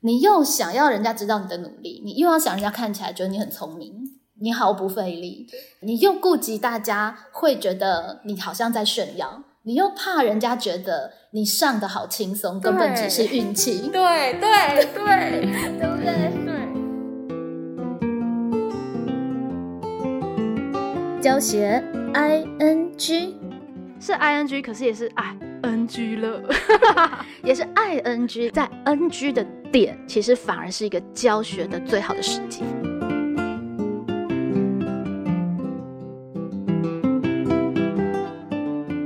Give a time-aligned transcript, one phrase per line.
[0.00, 3.92] 你又想要人家知道你的努力，你又要想人家看起来觉得你很聪明，
[4.40, 5.48] 你毫不费力，
[5.80, 13.90] 你又顾及大家会觉得你好像在炫耀，你又怕人家觉得你上的好轻松，根本只是运气。
[13.92, 16.32] 对 对对，对不对？
[16.44, 16.58] 对。
[21.20, 21.82] 教学
[22.14, 23.36] I N G
[24.00, 26.40] 是 I N G，可是也是 I N G 了，
[27.42, 32.62] 也是 I N G，在 N G 的点，其实反而是一个教学的最好的时机。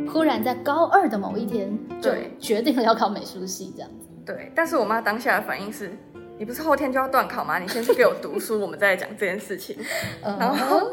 [0.09, 4.09] 忽然在高二的某一天，对，决定了要考美术系，这样子。
[4.25, 5.91] 对，但是我妈当下的反应是：
[6.39, 7.59] 你不是后天就要断考吗？
[7.59, 9.77] 你先去给我读书，我们再来讲这件事情。
[10.23, 10.92] 然后，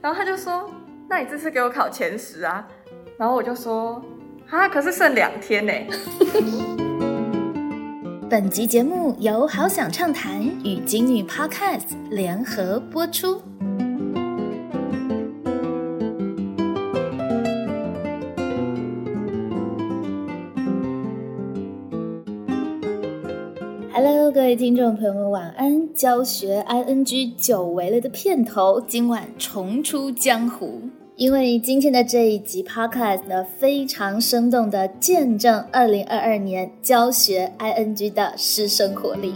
[0.00, 0.70] 然后他就说：
[1.08, 2.66] 那你这次给我考前十啊？
[3.18, 4.02] 然后我就说：
[4.48, 5.72] 啊，可是剩两天呢。
[8.30, 13.42] 本集节目由好想畅谈与金女 Podcast 联合播出。
[23.92, 25.92] Hello，各位听众朋友们，晚安！
[25.92, 30.82] 教学 ING 久违了的片头，今晚重出江湖。
[31.20, 39.34] 因为今天的这一集 podcast 呢，非常生动的见证二零二二年教学 ing 的师生活力。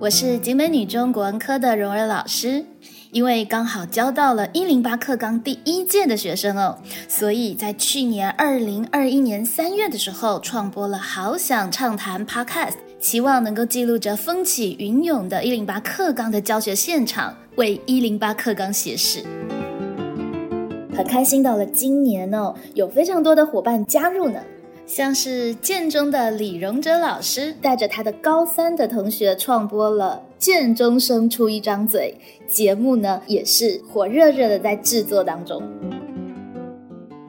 [0.00, 2.66] 我是景美女中国文科的蓉儿老师，
[3.12, 12.74] 因为刚好教到了一零八课纲第一届的学生哦，所以在去年二零二一年三月的时候，创播了好想畅谈 podcast。
[13.06, 19.22] 期望能够记录着风起云涌的“一零八课纲”的教学现场，为“一零八课纲”写史。
[20.92, 24.40] 很开心，到了今年哦，有非常多的伙伴加入呢，
[24.88, 32.18] 像是建中的李荣哲老师，带着他的高三的同学创播了《建中生出一张嘴》
[32.52, 35.62] 节目呢，也是火热热的在制作当中。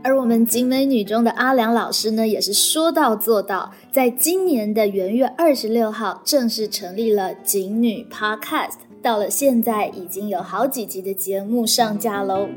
[0.04, 12.48] 而我们景美女中的阿良老师呢，也是说到做到，在今年的元月二十六号正式成立了景女 Podcast，到了现在已经有好几集的节目上架喽。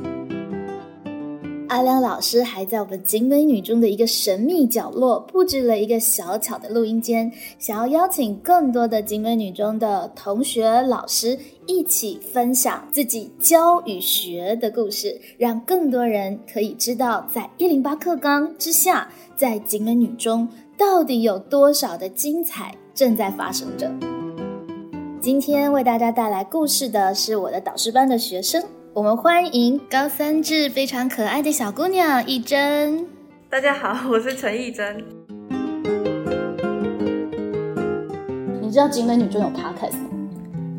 [1.70, 23.88] 阿良老师还在我们景美女中的一个神秘角落布置了一个小巧的录音间，想要邀请更多的景美女中的同学、老师一起分享自己教与学的故事，让更多人可以知道，在一零八课纲之下，在景美女中到底有多少的精彩正在发生着。
[25.20, 28.60] 今天为大家带来故事的是我的导师班的学生。
[28.92, 33.06] 我们欢迎高三至非常可爱的小姑娘一珍。
[33.48, 34.98] 大家好，我是陈一珍。
[38.60, 40.10] 你知道景美女中有 podcast 吗？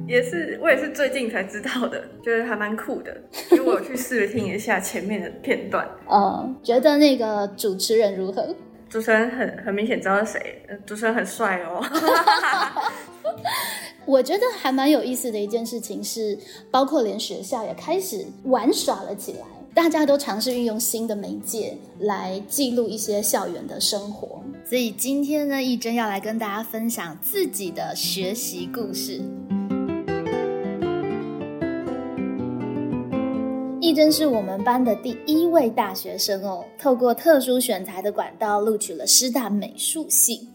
[0.09, 3.15] 也是，我也是最近才知道的，觉得还蛮酷的，
[3.51, 5.89] 因为我去试听一下前面的片段。
[6.11, 8.53] 嗯， 觉得那个主持人如何？
[8.89, 11.81] 主持人很很明显知道是谁，主持人很帅哦。
[14.05, 16.37] 我觉得还蛮有意思的一件事情是，
[16.69, 24.41] 包括连学校也开始玩耍了起来，大家都尝试运用新的媒介来记录一些校园的生活。
[24.67, 29.21] 所以今天呢，一真要来跟大家分享自己的学习故事。
[33.79, 40.47] 一真是我们班的第一位大学生哦，透过特殊选材的管道录取了师大美术系。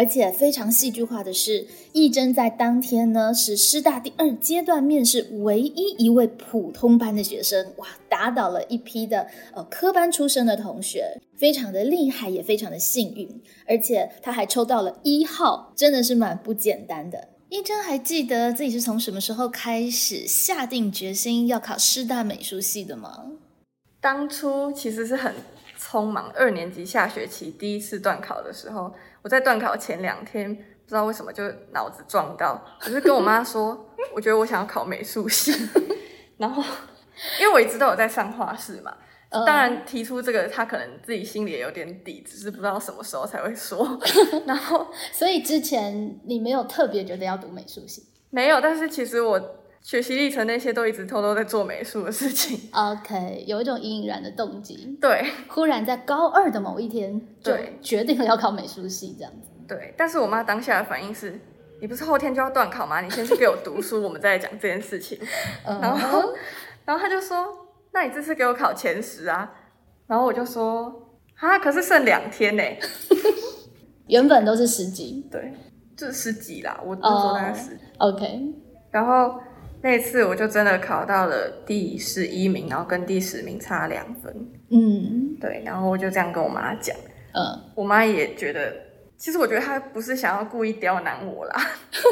[0.00, 13.28] 而且非常戏剧化的是，义珍在当天呢是师大第二阶段面试唯一一位普通班的学生，哇，打倒了一批的呃科班出身的同学，非常的厉害，也非常的幸运。
[13.68, 17.28] 而且他还抽到了一号，真的是蛮不简单的。
[17.50, 23.32] 义珍还记得自己是从什么时候开始下定决心要考师大美术系的吗？
[24.00, 25.34] 当初其实是很
[25.78, 28.90] 匆忙，二年级下学期第一次段考的时候。
[29.22, 35.52] 我在断考前两天，不知道为什么就脑子撞到，我就跟我妈说，我觉得我想要考美术系。
[36.38, 36.62] 然后，
[37.40, 38.96] 因为我一直都有在上画室嘛，
[39.30, 43.98] 当然提出这个，他可能自己心里也有点底，只是不知道什么时候才会说。
[44.46, 48.06] 然后，所以之前你没有特别觉得要读美术系？
[48.30, 52.68] 没有，但是其实我学习历程那些都一直偷偷在做美术的事情。
[52.72, 54.98] OK，有一种隐隐然的动机。
[55.00, 59.48] 对，忽然在高二的某一天，就决定了要考美术系这样子。
[59.66, 61.40] 对，但是我妈当下的反应是：
[61.80, 63.00] 你不是后天就要断考吗？
[63.00, 65.18] 你先去给我读书，我们再来讲这件事情。
[65.64, 66.34] 然后，
[66.84, 67.46] 然后他就说：
[67.92, 69.50] 那你这次给我考前十啊？
[70.06, 72.62] 然后我就说：啊，可是剩两天呢。
[74.08, 75.54] 原本都是十级，对，
[75.96, 76.80] 就是十级啦。
[76.84, 77.78] 我那时候大概十。
[77.98, 78.40] OK。
[78.90, 79.40] 然后
[79.82, 84.34] 那次我就真的考到了第十一名，然后跟第十名差两分。
[84.70, 85.62] 嗯，对。
[85.64, 86.96] 然后我就这样跟我妈讲。
[87.32, 87.60] 嗯。
[87.74, 88.72] 我妈也觉得，
[89.16, 91.56] 其实我觉得她不是想要故意刁难我啦，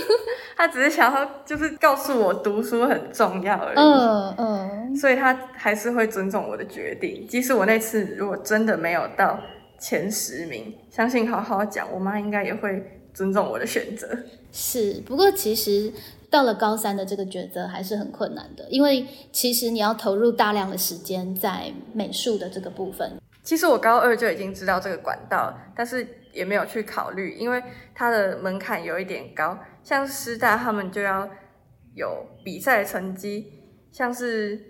[0.56, 3.76] 她只是想要就是告诉我读书很重要而已。
[3.76, 4.96] 嗯嗯。
[4.96, 9.38] 所以她还是会尊重我的决定，即使我那次如果真的没有到。
[9.80, 12.82] 前十名，相信好好讲，我妈应该也会
[13.14, 14.08] 尊重我的选择。
[14.50, 15.92] 是，不过其实
[16.30, 23.20] 到了高三的这个抉择还是很困难的，因为其实你要投入大量的时间在美术的这个部分。
[23.42, 27.62] 其实我高二就已经知道这个管道，但是也没有去考虑，因为
[27.94, 29.58] 它的门槛有一点高。
[29.82, 31.28] 像师大他们就要
[31.94, 33.52] 有比赛成绩，
[33.90, 34.60] 像是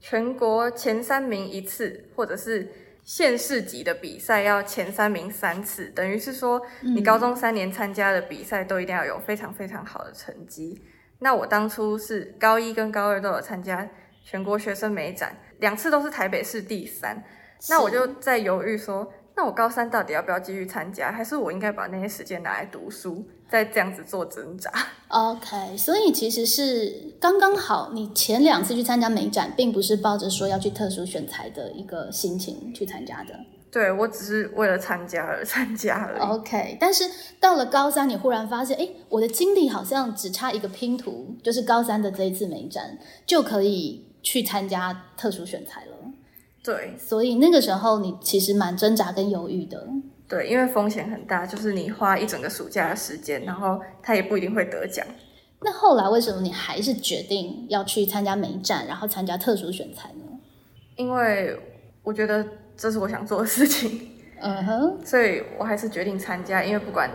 [0.00, 2.70] 全国前三名一次，或者是。
[3.04, 10.78] 县市级的比赛要前三名三次，等于是说你高中三年参加的比赛都一定要有非常非常好的成绩。
[11.20, 13.88] 那我当初是高一跟高二都有参加
[14.24, 17.22] 全国学生美展，两次都是台北市第三。
[17.68, 19.12] 那我就在犹豫说。
[19.34, 24.68] 那我高三到底要不要继续参加，还是我应该把那些时间拿来读书，再这样子做挣扎？
[25.06, 33.38] OK，所以其实是刚刚好，你前两次去参加美展，并不是抱着说要去特殊选材的一个心情去参加的。
[33.70, 36.20] 对，我只是为了参加而参加而已。
[36.20, 37.04] OK，但是
[37.38, 45.96] 到了高三，你忽然发现，哎，我的经历好像只差一个拼图，就是高三的这一次美展就可以去参加特殊选材了。
[46.64, 49.86] 对，所以那个时候你其实蛮挣扎跟犹豫的。
[50.26, 55.06] 对，因为风险很大，就是你花一整个暑假的时间，然后他也不一定会得奖。
[55.60, 60.24] 那后来为什么你还是决定要去参加美展，然后参加特殊选材呢？
[60.96, 61.58] 因为
[62.02, 62.46] 我觉得
[62.78, 64.08] 这是我想做的事情。
[64.40, 67.10] 嗯哼，所以我还是决定参加，因为不管，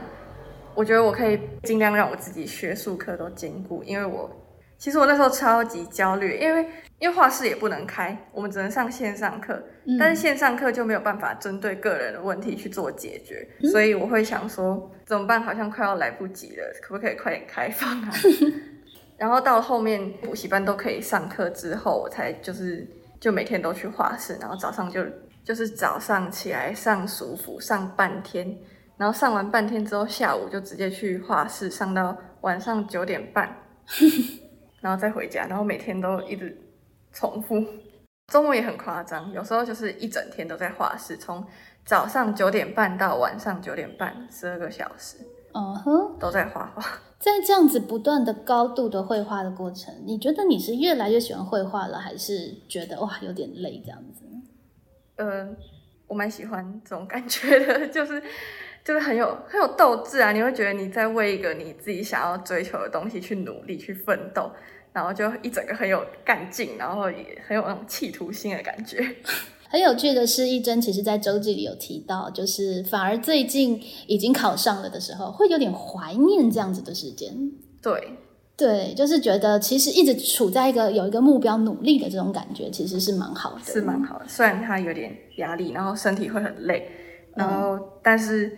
[0.75, 4.29] 我觉得我可以尽量让我自己学术课都兼顾，因为我。
[4.75, 6.67] 其实我那时候超级焦虑，因为
[6.99, 9.63] 因为画室也不能开，我们只能上线上课，
[9.97, 15.41] 但是线上课就没有办法针对个人的问题去做解决，所以我会想说怎么办？
[15.41, 18.11] 好像快要来不及了，可不可以快点开放啊？
[19.15, 22.85] 然后到后面补习班都可以上课之后，我才就是
[23.21, 25.01] 就每天都去画室，然后早上就
[25.43, 28.57] 就是早上起来上暑辅上半天，
[28.97, 33.57] 然后上完半天之后，下午就直接去画室上到晚上九点半。
[34.79, 36.57] 然后再回家，然后每天都一直
[37.13, 37.63] 重复，
[38.27, 41.41] 周末也很夸张，有时候就是一整天都在画室，从
[41.85, 45.17] 早上九点半到晚上九点半，十二个小时，
[45.53, 46.83] 嗯哼，都在画画。
[47.17, 54.25] 在这样子不断的高度的绘画的过程，你觉得你是越来越喜欢绘画了，还是觉得哇有点累这样子？
[55.15, 55.55] 嗯，
[56.07, 58.21] 我蛮喜欢这种感觉的， 就是
[58.83, 60.31] 就是很有很有斗志啊！
[60.31, 64.51] 你会觉得你在为一个你自己想要追求的东西去努力去奋斗。
[64.93, 69.03] 然后就一整个很有干劲，然后也很有那种企图心的感觉。
[69.67, 77.33] 很有趣的是，一真其实在周记里有提到，就是反而最近已经考上了的时候，会有点怀念这样子的时间。
[77.81, 78.19] 对，
[78.55, 84.25] 对，就是觉得其实一直处在一个有一个目标努力的这种感觉，其实是蛮好的，是蛮好的。
[84.27, 86.89] 虽然他有点压力，然后身体会很累，
[87.35, 88.51] 然后但是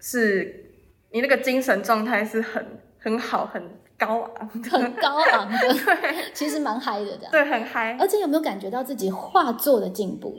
[0.00, 0.72] 是
[1.12, 2.64] 你那个精神状态是很
[2.98, 3.62] 很好很。
[3.96, 7.96] 高昂，很高昂的， 对，其实蛮嗨的，这样，对，很嗨。
[7.98, 10.34] 而且有没有感觉到自己画作的进步？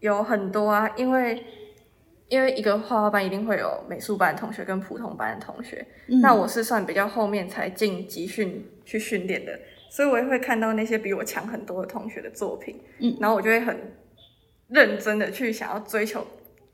[0.00, 1.44] 有很多啊，因为
[2.28, 5.86] 因为一个画画班一定会有美术班的同学跟普通班的同学，
[6.22, 9.58] 那我是算比较后面才进集训去训练的，
[9.90, 13.92] 所以我也会看到那些比我强很多的同学的作品，嗯，然后我就会很
[14.68, 16.26] 认真的去想要追求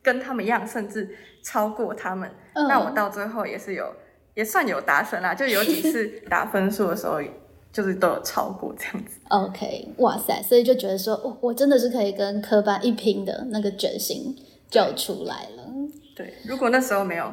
[0.02, 1.08] 跟他们一样，甚至
[1.42, 2.30] 超过他们。
[2.54, 3.84] 那我到最后也是有。
[4.34, 7.20] 也算有达成啦，就有几次打分数的时候，
[7.72, 9.18] 就是都有超过这样子。
[9.28, 14.34] OK，哇塞，所以就觉得说，我我真的是可以跟科班一拼的那个决心
[14.70, 15.64] 就出来了。
[16.14, 17.32] 对，如果那时候没有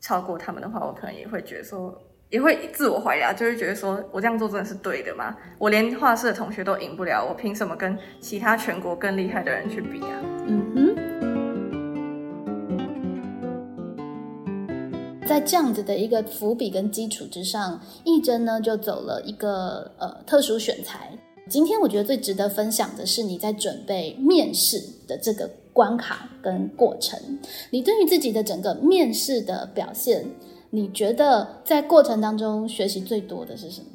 [0.00, 5.36] 超过他们的话，我可能也会觉得说，也会自我怀疑啊，就会觉得说我这样做真的是对的吗？
[5.58, 10.22] 我连画室的同学都赢不了，我凭什么跟其他全国更厉害的人去比啊？
[10.46, 10.94] 嗯哼。
[15.26, 21.10] 在这样子的一个伏笔跟基础之上，义珍呢就走了一个呃特殊选材。
[21.50, 27.16] 今天我觉得最值得分享的是你在准备面试的这个关卡跟过程。
[27.70, 30.24] 你对于自己的整个面试的表现，
[30.70, 33.86] 你觉得在过程当中学习最多的是什么？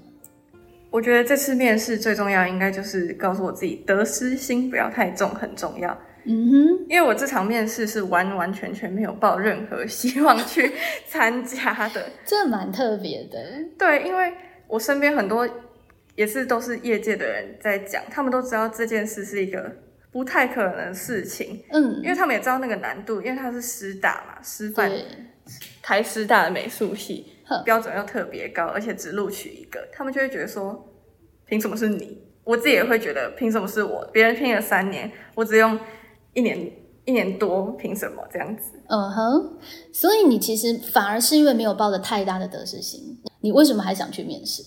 [0.90, 5.92] 我觉得这次面试最重要应该就是告诉我自己得失心不要太重，很重要。
[6.24, 10.72] 嗯哼，因为我这场面试是完完全全没有抱任何希望去
[11.06, 12.10] 参加的。
[12.24, 13.38] 这蛮特别的。
[13.78, 14.34] 对，因为
[14.70, 15.46] 我身边很多
[16.16, 19.70] 也是都是业界的人在讲，他们都知道这件事是一个
[20.14, 24.90] 不太可能的事情，嗯因，为他们也知道那个难度，因为他是师大嘛，师范，
[25.82, 27.26] 台师大的美术系
[27.66, 30.88] 标准又特别高，而且只录取一个，他们就会觉得说，
[31.48, 32.22] 凭什么是你？
[32.44, 34.08] 我自己也会觉得，凭什么是我？
[34.14, 35.80] 别人拼了三年，我只用
[36.34, 36.72] 一年
[37.06, 38.80] 一年多，凭什么这样子？
[38.88, 39.58] 嗯哼，
[39.92, 44.62] 所以你其实反而是因为没有抱着太大的得失心，你为什么还想去面试？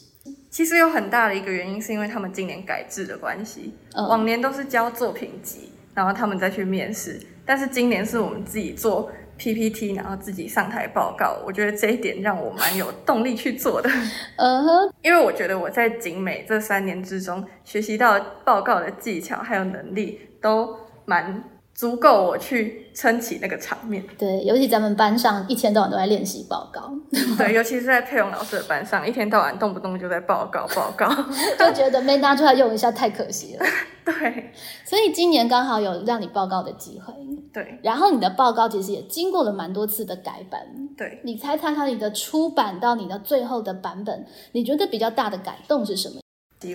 [0.57, 11.37] 其实有很大的一个原因，是因为他们今年改制的关系，嗯往年都是交作品集，然后他们再去面试，但是今年是我们自己做 PPT，然后自己上台报告。
[11.45, 13.91] 我觉得这一点让我蛮有动力去做的。
[14.39, 21.45] 嗯哼，因为我觉得我在景美这三年之中学习到报告的技巧还有能力，都蛮
[21.77, 24.03] 足够我去撑起那个场面。
[24.17, 26.91] 对，尤其咱们班上一天到晚都在练习报告，
[27.37, 31.07] 对，尤其是在佩蓉老师的班上，一天到晚动不动就在报告报告。
[31.59, 33.67] 就觉得没拿出来用一下太可惜了。
[34.07, 34.53] 对
[34.85, 37.13] 所以今年刚好有让你报告的机会，
[37.53, 40.61] 对然后你的报告其实也经过了蛮多次的改版。
[40.97, 46.21] 对，你猜猜看，你的出版到你的最后的版本，你觉得比较大的改动是什么？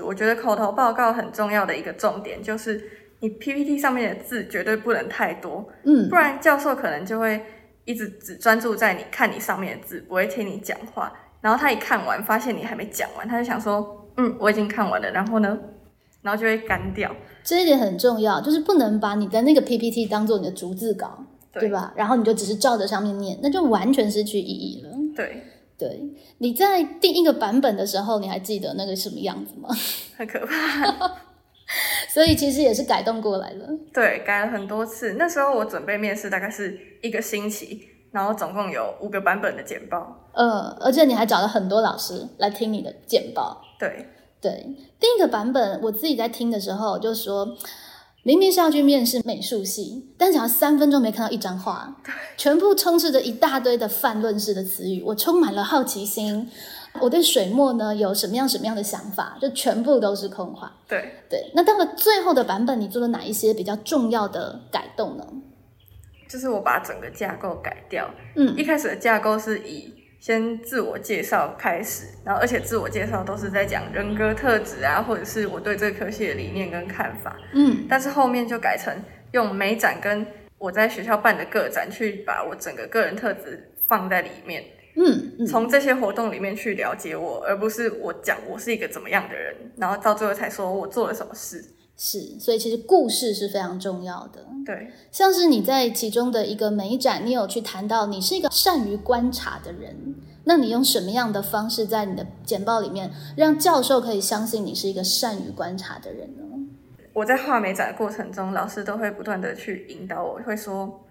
[0.06, 7.42] 我觉得口头报告很重要的一个重点就是，你 PPT 上面的字绝对不能太多，嗯不然教授可能就会
[7.86, 11.14] 一直只专注在你看你上面的字，不会听你讲话。
[11.40, 15.58] 然后他一看完，发现你还没讲完，他就想说，嗯，我已经看完了，然后呢，
[16.22, 17.12] 然后就会干掉。
[17.44, 21.94] 这一点很重要，就是不能把你的那个 PPT 当做你的逐字稿，对对吧？
[21.96, 24.90] 然后你就只是照着上面念，那就完全失去意义了。
[25.16, 25.44] 对，
[25.80, 26.00] 对，
[26.38, 29.70] 你在第一个版本的时候，你还记得那个什么样子吗？
[30.16, 31.31] 很可怕。
[32.10, 33.68] 所以其实也是改动过来了。
[33.94, 35.14] 对，改了很多次。
[35.14, 40.30] 那时候我准备面试大概是一个星期，然后总共有五个版本的简报。
[40.34, 43.62] 呃，而且你还找了很多老师来听你的简报。
[43.80, 44.08] 对，
[44.42, 47.48] 对，第一个版本我自己在听的时候就说，
[48.24, 51.96] 明明是要去面试美术系，但只要三分钟没看到一张画，
[52.38, 56.50] 全部充斥着一大堆的泛论式的词语，我充满了好奇心。
[57.00, 60.72] 我对水墨呢有什么样什么样的想法，就全部都是空话。
[60.88, 65.26] 对，对，那到了最后的版本，你做了哪一些比较重要的改动呢？
[66.28, 68.10] 就是我把整个架构改掉。
[68.36, 77.36] 嗯一开始的架构是以先自我介绍开始，然后而且自我介绍都是在讲人格特质啊，或者是我对这个科系的理念跟看法。
[77.54, 78.94] 嗯但是后面就改成
[79.32, 80.26] 用美展跟
[80.58, 84.64] 我在学校办的个展去把我整个个人特质放在里面，
[84.96, 91.64] 嗯嗯，从这些活动里面去了解我，而不是我讲我是一个怎么样的人，然后到最后才说我做了什么事。
[91.98, 94.46] 是，所以其实故事是非常重要的。
[94.66, 106.44] 对，像是你在其中的一个美展，你有去谈到你是一个善于观察的人，那你用什么样的方式在你的简报里面让教授可以相信你是一个善于观察的人呢？
[107.14, 111.06] 我在画美展的过程中，老师都会不断的去引导我，会说。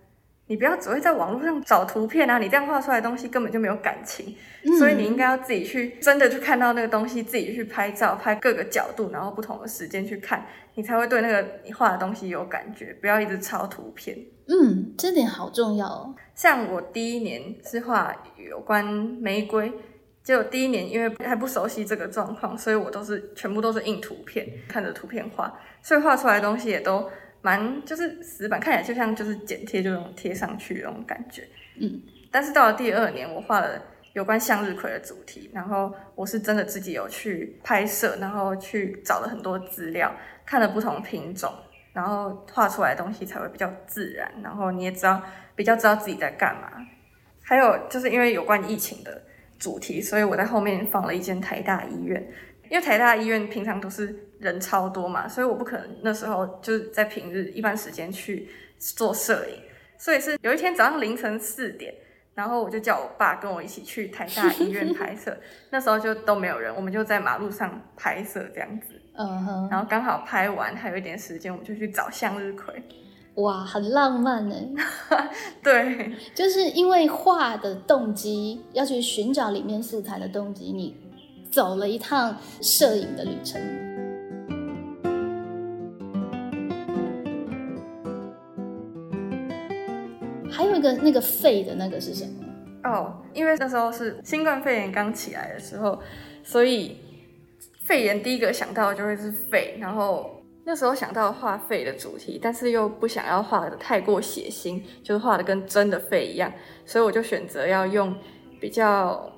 [0.50, 4.34] 你不要只会在网络上找图片啊，你这样画出来的东西根本就没有感情，
[4.80, 14.18] 所以你应该要自己去真的去看到那个东西，自己去拍照，拍各个角度，然后不同的时间去看，你才会对那个你画的东西有感觉，不要一直抄图片。
[14.48, 16.12] 嗯，这点好重要哦。
[16.34, 19.72] 像我第一年是画有关玫瑰，
[20.24, 27.08] 结果第一年因为还不熟悉这个状况，所以我都是全部都是印图片，看着图片画，所以画出来的东西也都
[27.42, 31.42] 蛮就是死板，看起来就像就是剪贴就那种贴上去的那种感觉。
[31.80, 33.82] 嗯，但是到了第二年，我画了
[34.12, 41.52] 有关向日葵的主题，然后我是真的自己有去拍摄，然后去找了很多资料，看了不同品种，
[41.92, 45.22] 然后画出来的东西才会比较自然，然后你也知道
[45.54, 46.70] 比较知道自己在干嘛。
[47.42, 49.22] 还有就是因为有关疫情的
[49.58, 52.22] 主题，所以我在后面放了一间台大医院，
[52.68, 59.54] 因为台大医院平常都是人超多嘛，所以我不可能那时候就是在平日一般时间去做摄影，
[59.98, 61.94] 所以是有一天早上凌晨四点。
[62.32, 65.36] 然后我就叫我爸跟我一起去台大医院拍摄，
[65.70, 68.86] 那时候就都没有人，我们就在马路上拍摄这样子。
[69.14, 72.82] 嗯哼，然后刚好拍完还有一点时间，我们就去找向日葵。
[73.34, 74.56] 哇，很浪漫 呢。
[75.62, 80.96] 对就是因为画的动机要去寻找里面素材的动机，你
[81.50, 83.60] 走了一趟摄影的旅程。
[90.80, 92.32] 还有一个那个肺的那个是什么？
[92.84, 96.00] 哦，因为那时候是新冠肺炎刚起来的时候，
[96.42, 96.96] 所以
[97.84, 106.50] 肺炎第一个想到的就会是肺，然后那时候想到画肺的主题，但是又不想要画的太过血腥，就是画的跟真的肺一样，
[106.86, 108.14] 所以我就选择要用
[108.58, 109.30] 比较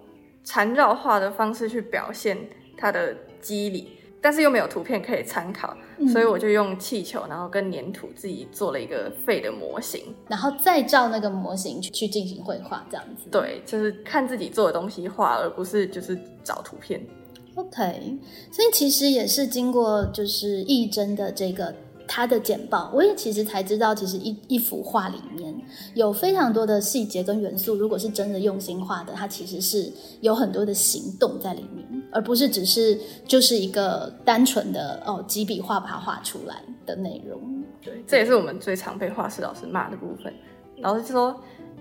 [0.44, 2.38] 缠绕画的方式去表现
[2.76, 3.98] 它的肌理。
[4.22, 5.76] 但是又没有图片可以参考，
[6.10, 13.28] 所以我就用气球，然后跟粘土自己做了一个肺的模型，然后再照那个模型去去进行绘画，这样子。
[13.30, 17.04] 对，就是看自己做的东西画，而不是就是找图片。
[17.56, 18.18] OK，
[18.50, 21.74] 所以其实也是经过就是义珍的这个。
[22.14, 25.54] 他的简报，我也其实才知道，其实一一幅画里面
[25.94, 27.74] 有非常多的细节跟元素。
[27.74, 29.90] 如果是真的用心画的，它其实是
[30.20, 37.40] 有很多的行动在里面，而不是只是就是一个单纯的哦几笔画把它画出来的内容。
[37.80, 40.30] 对，这也是我们最常被画室老师骂的部分。
[40.82, 41.34] 老师就说，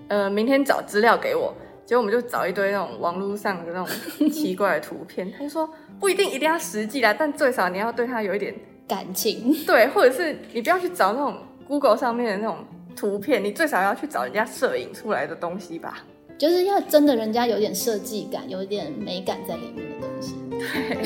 [0.08, 1.52] 呃，明天找资料给我，
[1.84, 5.30] 结果我们就找一堆那种网络上的那种奇怪的图片。
[5.30, 5.68] 他就说，
[6.00, 8.54] 不一定一定要实际啦，但最少你要对它有一点。
[8.88, 11.36] 感情 对，或者是你不要去找那种
[11.66, 12.58] Google 上面的那种
[12.94, 16.04] 图片，你最少要去找人家摄影出来的东西吧。
[16.38, 20.34] 就是要真的人家有点设计感，有点美感在里面的东西。
[20.50, 20.98] 对。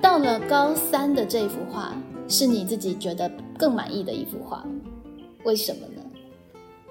[0.02, 1.94] 到了高三的这幅画，
[2.26, 4.66] 是你自己觉得更满意的一幅画，
[5.44, 6.02] 为什么呢？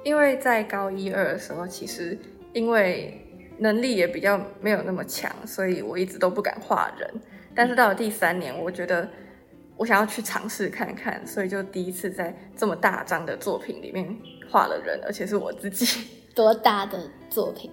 [0.04, 2.18] 因为在高一二的时候，其实
[2.54, 3.22] 因为。
[3.60, 7.10] 能力也比较没有那么强，所以我一直都不敢画人。
[7.56, 9.10] 但是到了第三年，我觉得
[9.76, 14.16] 我想要去尝试看看，所以就第一次在这么大张的作品里面
[14.50, 16.08] 画了人，而且是我自己。
[16.36, 17.72] 多大的作品？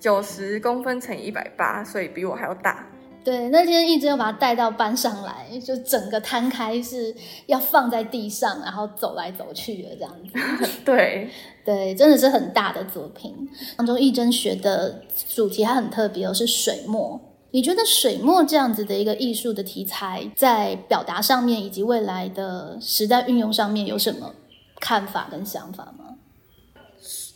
[0.00, 2.84] 九十公分乘以一百八，所以比我还要大。
[3.24, 7.14] 对，那天一直要把它带到班上来，就整个摊开是
[7.46, 10.68] 要放在地上，然后走来走去的这样子。
[10.84, 11.28] 对。
[11.64, 13.32] 对，真的是很大的作品。
[13.76, 17.20] 当中，义真学的主题还很特别哦，是水墨。
[17.52, 24.34] 你觉得水墨这样子的一个艺术的题材，在表达上面以及未来的时代运用上面，有什么
[24.80, 26.16] 看法跟想法吗？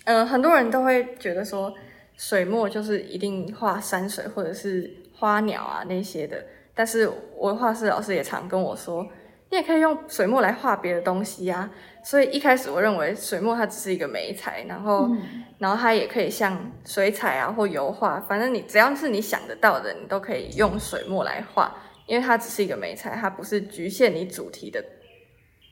[0.06, 1.72] 嗯，很多人都会觉得说，
[2.16, 6.44] 水墨就是一定画山水或者是花鸟啊那些的。
[6.74, 9.06] 但是，我画室老师也常跟我说。
[9.48, 11.70] 你也可以用水墨来画别的东西呀，
[12.02, 15.08] 所以一开始我认为水墨它只是一个媒材，然后，
[15.58, 21.72] 然后它也可以像水彩啊或油画，反正你只要是你想得到的，你都可以用水墨来画，
[22.06, 24.84] 因为它只是一个媒材，它不是局限你主题的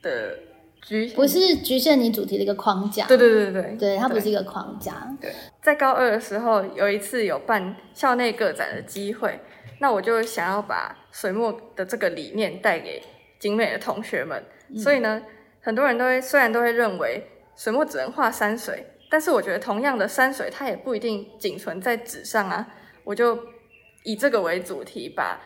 [0.01, 0.39] 的
[0.85, 3.05] 局，不是局限你主题的一个框架。
[3.07, 5.13] 对对对对对，它不是一个框架。
[5.19, 9.39] 对，在高二的时候有一次有办校内个展的机会，
[9.79, 13.01] 那我就想要把水墨的这个理念带给。
[13.37, 14.43] 精美的同学们，
[14.77, 15.21] 所以呢，
[15.61, 22.65] 很多人都会虽然都会认为水墨只能画山水，但是我觉得同样的山水它也不一定仅存在纸上啊。
[23.03, 23.37] 我就
[24.03, 25.39] 以这个为主题，把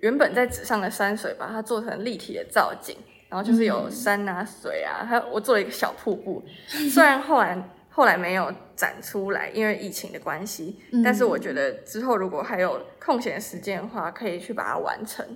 [0.00, 2.94] 原本在纸上的山水，把它做成立体的造景，
[3.28, 6.42] 然后就是有山啊、水啊，还有我做了一个小瀑布。
[6.66, 15.26] 虽然后来后来没有展出来，因为疫情的关系，但是我觉得之后如果还有空闲时间的话，可以去把它完成。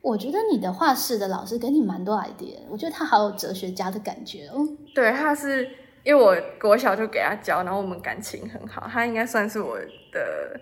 [0.00, 4.66] 我觉得你的画室的老师给你蛮多 idea，我觉得他好有哲学家的感觉哦。
[4.94, 5.68] 对，他是
[6.02, 9.78] 因为我国小就给他教，然后我们感情很好，他应该算是我
[10.10, 10.60] 的，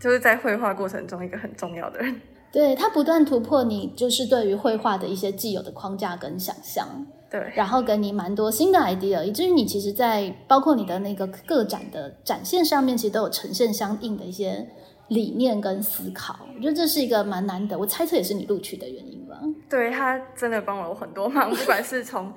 [0.00, 2.20] 就是在绘画过程中一个很重要的人。
[2.52, 6.86] 对他不断突破你就是对于绘画的一些既有的框架跟想象，
[7.30, 14.68] 对，然后给你蛮多新的 idea，以至于你其实，在包括你的那个个展的展现上面，其实都有呈现相应的一些。
[15.08, 17.78] 理念跟思考，我觉得这是一个蛮难得。
[17.78, 19.36] 我猜测也是你录取的原因吧。
[19.68, 22.32] 对他真的帮了我很多忙，不管是从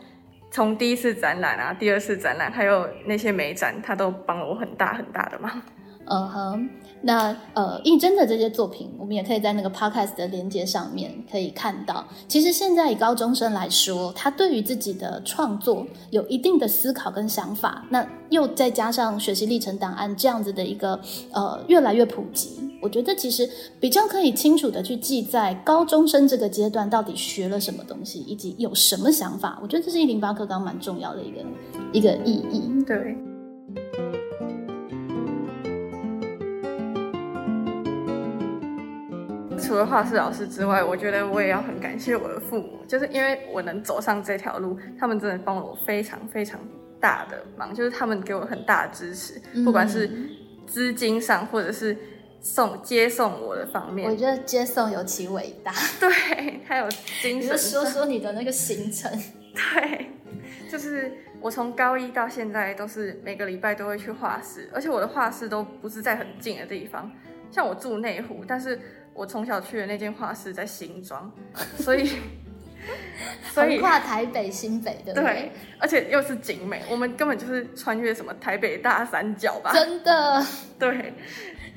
[0.51, 5.61] 从第一次展览啊、第二次展览，还有那些美展，他都帮了我很大很大的忙。
[6.07, 6.69] 嗯哼。
[7.01, 12.03] 那呃，应真的这些作品，我们也可以在那个 podcast 的连接上面可以看到。
[12.27, 20.99] 其实现在以高中生来说，他对于自己的创作有一定的思考跟想法，那又再加上学习历程档案这样子的一个
[21.31, 23.47] 呃越来越普及，我觉得其实
[23.79, 29.59] 比较可以清楚的去记在高中生这个阶段到底学了什么东西，以及有什么想法。
[29.61, 31.45] 我觉得这是一零八课纲蛮重要的一个
[31.93, 32.83] 一个意义。
[32.87, 33.15] 对。
[39.65, 46.59] 除了画室老师之外，我觉得我也要很感谢我的父母，就是因为我能走上这条路，他们真的帮了我非常非常
[47.01, 50.07] 大的忙，就是他们给我很大的支持，不管是
[50.67, 51.97] 资金上或者是
[52.39, 54.07] 送接送我的方面。
[54.07, 56.11] 我觉得接送尤其伟大，对，
[56.67, 56.87] 还有
[57.21, 57.57] 精神。
[57.57, 59.11] 说说你的那个行程。
[59.55, 60.11] 对，
[60.69, 67.11] 就是我从高一到现在都是每个礼拜都会去画室，而且我的画室都不是在很近的地方，
[67.49, 68.79] 像我住内湖，但是。
[69.15, 71.31] 我从小去的那间画室在新庄，
[71.79, 72.07] 所以
[73.51, 79.71] 所以横跨台北、新北，对不对，而且又是景美，我们根本就是穿越什么台北大三角吧？
[79.73, 80.45] 真的，
[80.77, 81.13] 对，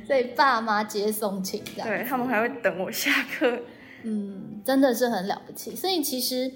[0.07, 3.61] 所以爸妈接送请假，对他们还会等我下课，
[4.03, 5.75] 嗯，真的是很了不起。
[5.75, 6.53] 所以其实。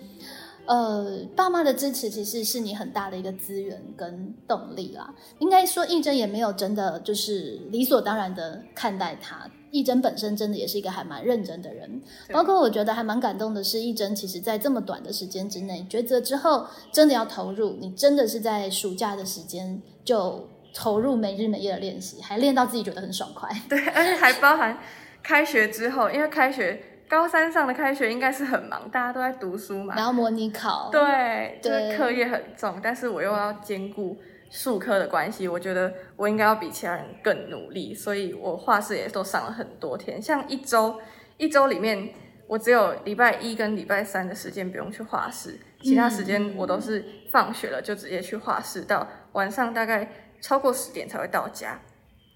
[0.64, 5.12] 呃，爸妈的支持其实是你很大的一个资源跟动力啦。
[5.40, 9.50] 应该说，义珍也没有真的就是理所当然的看待他。
[9.72, 12.00] 义珍本身真的也是一个还蛮认真的人。
[12.30, 17.76] 包括我觉得还蛮感动的是，义珍其实在这么短的时间之内抉择之后，真的要投入。
[17.80, 23.50] 你真的是在暑假的时间就投入每日每夜的练习，还练到自己觉得很爽快。
[23.68, 24.78] 对，而且还包含
[25.22, 26.84] 开学之后，因为开学。
[27.12, 34.16] 高三上的开学应该是很忙，大家都在读书嘛，然后模拟考，对，就是课业很重，但是我又要兼顾
[34.50, 40.98] 数科的关系，我觉得我应该要比其他人更努力，所以我画室也都上了很多天，像一周
[41.36, 42.08] 一周里面，
[42.46, 51.78] 我只有礼拜一跟礼拜三的时间不用去画室，其他时间我都是放学了就直接去画室，到晚上大概超过十点才会到家，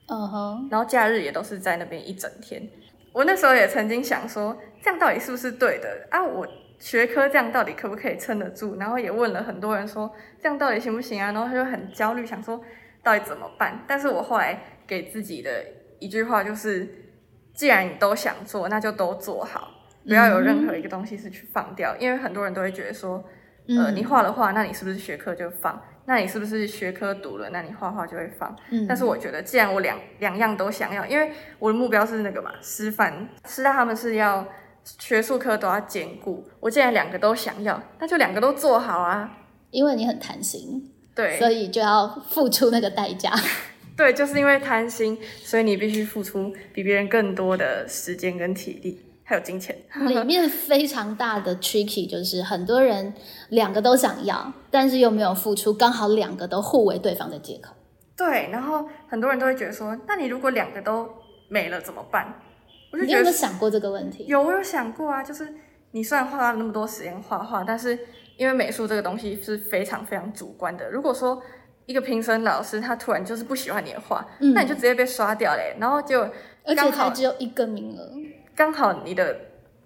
[0.08, 2.62] 嗯哼，然后假日也都是在那边一整天。
[3.16, 6.22] 我那时候也曾经想说，这样到底是不是对的啊？
[6.22, 6.46] 我
[6.78, 8.76] 学科这样到底可不可以撑得住？
[8.78, 11.32] 然后也问了很多人说，这样到底行不行啊？
[11.32, 12.62] 然后他就很焦虑，想说
[13.02, 13.82] 到底怎么办？
[13.88, 15.64] 但是我后来给自己的
[15.98, 16.86] 一句话就是，
[17.54, 19.70] 既然你都想做，那就都做好，
[20.06, 23.24] 不要有任何一个东西是去放掉，因为很多人都会觉得说，
[23.66, 25.82] 呃，你画了画，那你是不是学科就放？
[26.06, 27.50] 那你是不是学科读了？
[27.50, 28.56] 那你画画就会放。
[28.70, 34.46] 嗯，但是我觉得，既然我两两样都想要，因为我的目标是那个嘛，师范师大他们是要
[34.98, 36.48] 学术科都要兼顾。
[36.60, 39.38] 我既然两个都想要，那就两个都做好啊。
[39.70, 43.32] 因为你很贪心，对，所以就要付出那个代价。
[43.96, 49.00] 对，就是因为贪心，所以你必须付出比别人更多的时间跟体力。
[49.28, 53.12] 还有金钱， 里面非常大的 tricky 就是很多人
[53.48, 57.74] 两个都想要，但是又没有付出，刚好两个都互为对方的借口。
[58.16, 61.08] 对，然后很多人都会觉得说，那你如果两个都
[61.48, 62.40] 没了怎么办？
[62.92, 64.24] 我就你有没有想过这个问题？
[64.26, 65.24] 有，我有想过啊。
[65.24, 65.52] 就是
[65.90, 67.98] 你虽然花了那么多时间画画，但是
[68.36, 70.88] 因为美术这个东西是非常非常主观的。
[70.88, 71.42] 如果说
[71.84, 75.76] 一个评审老师他突然就是不喜欢你的画，那你就直接被刷掉嘞。
[75.80, 76.20] 然后就
[76.64, 78.12] 而且才只有一个名额。
[78.56, 79.36] 刚好你的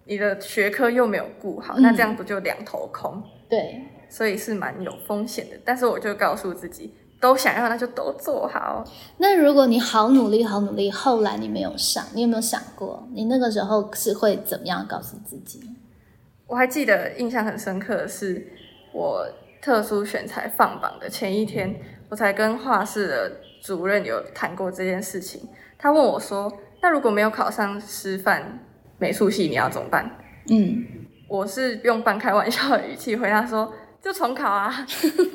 [0.04, 3.20] 你的学科又没有顾好，那这样不就两头空？
[3.48, 5.56] 对，所以是蛮有风险的。
[5.64, 8.84] 但是我就告诉自己，都想要那就都做好。
[9.18, 15.60] 那如果你好努力好努力，后来你没有上，你有没有想过，你那个时候是会怎么样告诉自己？
[16.46, 18.46] 我还记得印象很深刻的是，
[18.92, 19.26] 我
[19.60, 21.74] 特殊选材放榜的前一天，
[22.08, 25.48] 我才跟画室的主任有谈过这件事情。
[25.76, 26.52] 他问我说。
[26.82, 28.58] 那如果没有考上师范
[28.98, 30.18] 美术系，你要怎么办？
[30.50, 30.84] 嗯，
[31.28, 34.86] 我是用半开玩笑的语气回答说，就重考啊。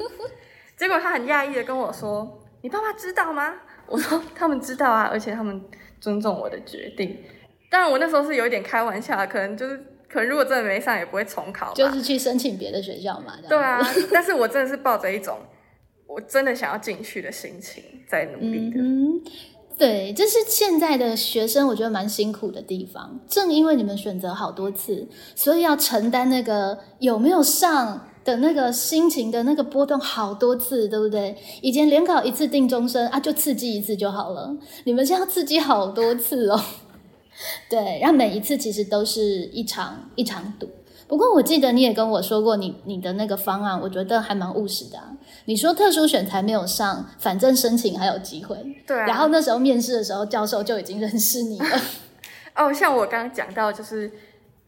[0.76, 3.54] 结果他很讶异的跟我说：“你爸妈知道吗？”
[3.88, 5.64] 我说：“他们知道啊，而且他们
[6.02, 7.18] 尊重我的决定。”
[7.72, 9.78] 当然，我那时候是有一点开玩笑，可能就是
[10.10, 13.34] 可能如果真的没上，也不会重考，就是去申请别的学校嘛。
[13.48, 13.80] 对啊，
[14.12, 15.38] 但是我真的是抱着一种
[16.08, 18.80] 我真的想要进去的心情在努力的。
[19.78, 23.20] 对，这是现在的学生，我觉得蛮辛苦的地方。
[23.28, 31.36] 正因为你们选择好多次，所以要承担那个有没有上的那个心情的那个波动好多次，对不对？
[31.62, 34.56] 以前联考一次定终身啊，就刺激一次就好了。
[34.86, 36.62] 你们现在要刺激好多次哦。
[37.70, 40.70] 对，然后每一次其实都是一场一场赌。
[41.08, 44.98] 不过我记得你也跟我说过，你你的那个方案，我觉得还蛮务实的。
[45.46, 48.58] 你说特殊选材没有上，反正申请还有机会。
[48.88, 48.98] 对。
[48.98, 51.82] 然后那时候面试的时候，教授就已经认识你了。
[52.56, 54.12] 哦，像我刚刚讲到，就是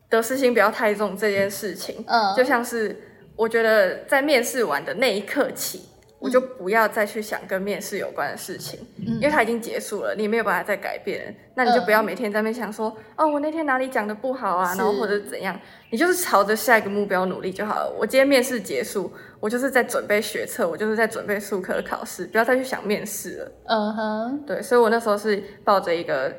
[0.09, 2.03] 得失心不要太重这件事情。
[2.05, 2.35] 嗯。
[2.35, 2.95] 就像是
[3.35, 5.81] 我觉得在面试完的那一刻起。
[6.19, 11.35] 我就不要再去想跟面试有关的事情，因为它已经结束了，你没有办法再改变。
[11.53, 15.59] 那你就不要每天在那想说，哦，我那天哪里讲的不好啊，然后或者怎样，
[15.91, 17.95] 你就是朝着下一个目标努力就好了。
[17.99, 23.51] 我今天面试结束，我就是在准备学测，我就是在准备数科考试，不要再去想面试了。
[23.65, 26.35] 嗯哼，对，所以我那时候是抱着一个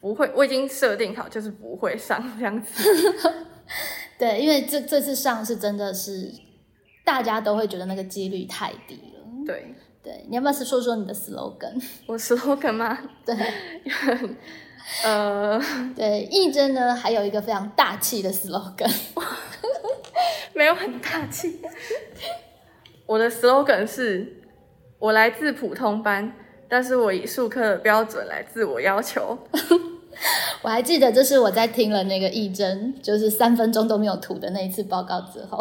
[0.00, 2.90] 不会，我已经设定好就是不会上这样子。
[4.18, 6.30] 对，因为这这次上是真的是
[7.04, 9.13] 大家都会觉得那个几率太低。
[9.46, 11.82] 对对，你要不要是说说你的 slogan？
[12.06, 12.98] 我 slogan 吗？
[13.24, 13.34] 对，
[15.04, 15.60] 呃，
[15.96, 18.92] 对，义珍呢还有一个非常大气的 slogan，
[20.54, 21.60] 没有很大气。
[23.06, 24.42] 我的 slogan 是：
[24.98, 26.34] 我来自普通班，
[26.68, 29.38] 但是我以数科的标准来自我要求。
[30.62, 35.58] 我还记得，就是我在听了那个义珍，就是三分钟都没有吐的那一次报告之后，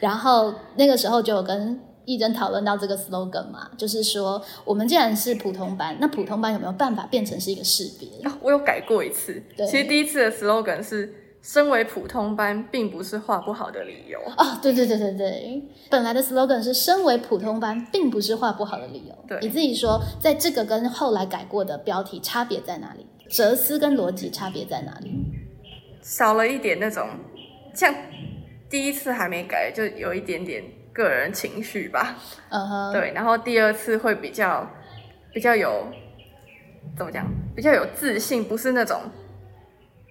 [0.00, 8.08] 然后那个时候就有跟义珍讨论到这个 slogan 嘛，就是说我们既然是普通班，那普通班有没有办法变成是一个识别？
[8.28, 19.14] 啊我有改过一次，对其实第一次的 slogan 是“身为普通班，并不是画不好的理由哦，对对对对对，本来的 slogan 是“身为普通班，并不是画不好的理由”。
[19.28, 23.06] 对你自己说，在这个跟后来改过的标题差别在哪里？
[23.28, 25.10] 哲思跟逻辑差别在哪里？”，
[26.02, 27.08] 少了一点那种
[27.74, 27.94] 像
[28.68, 30.62] 第一次还没改，就有一点点
[30.92, 32.16] 个人情绪吧。
[32.50, 34.68] 嗯哼，对，然后第二次会比较
[35.32, 35.86] 比较有
[36.96, 37.26] 怎么讲，
[37.56, 39.00] 比较有自信，不是那种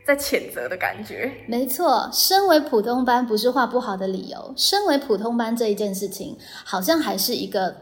[0.05, 1.31] 在谴责的感觉。
[1.47, 4.53] 没错，身为普通班不是画不好的理由。
[4.57, 7.75] 身为普通班这一件事情，好像还是一个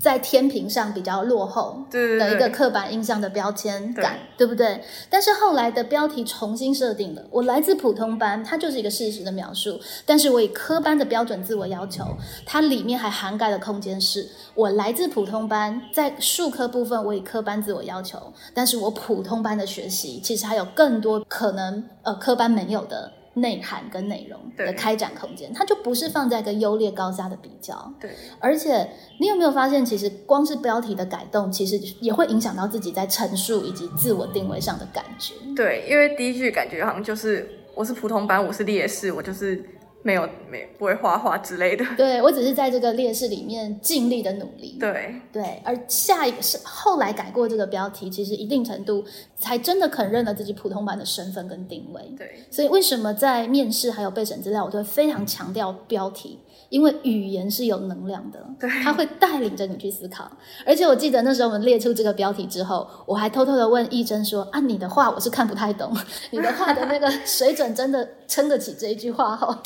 [0.00, 4.80] 在天平上比较落后的一个刻板印象的标签感，对不对？
[5.10, 9.80] 但是后来的标题重新设定了，我来自普通班，它就是一个事实的描述。
[10.06, 12.04] 但是我以科班的标准自我要求，
[12.46, 23.12] 它里面还涵盖的空间是我来自普通班，在数科部分我以科班自我要求，但是我普通班的学习其实还有更多可能呃科班没有的。
[23.40, 35.34] 内涵跟内容的开展空间，它就不是放在一个优劣高下的比较，对，而且你有没有发现，其实光是标题的改动，其实也会影响到自己在陈述以及自我定位上的感觉。
[35.56, 39.64] 对，因为第一句感觉好像就是我是普通班，我是劣势，我就是
[40.02, 41.84] 没有没不会画画之类的。
[41.96, 44.76] 对我只是在这个劣势里面尽力的努力。
[44.78, 49.04] 对对，而下一个是后来改过这个标题，其实一定程度
[49.36, 52.02] 才真的肯认了自己普通班的身份跟定位。
[52.16, 60.30] 对所以为什么在面试还有备审资料，我都会非常强调标题，因为语言是有能量的，对它会带领着你去思考。
[60.64, 65.94] 而且我记得那时候我们列出这个标题之后，我还偷偷的问一真说：“啊，你的话我是看不太懂，
[66.30, 69.58] 你的话的那个水准真的撑得起这一句话哦？”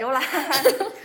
[0.00, 0.20] 有啦，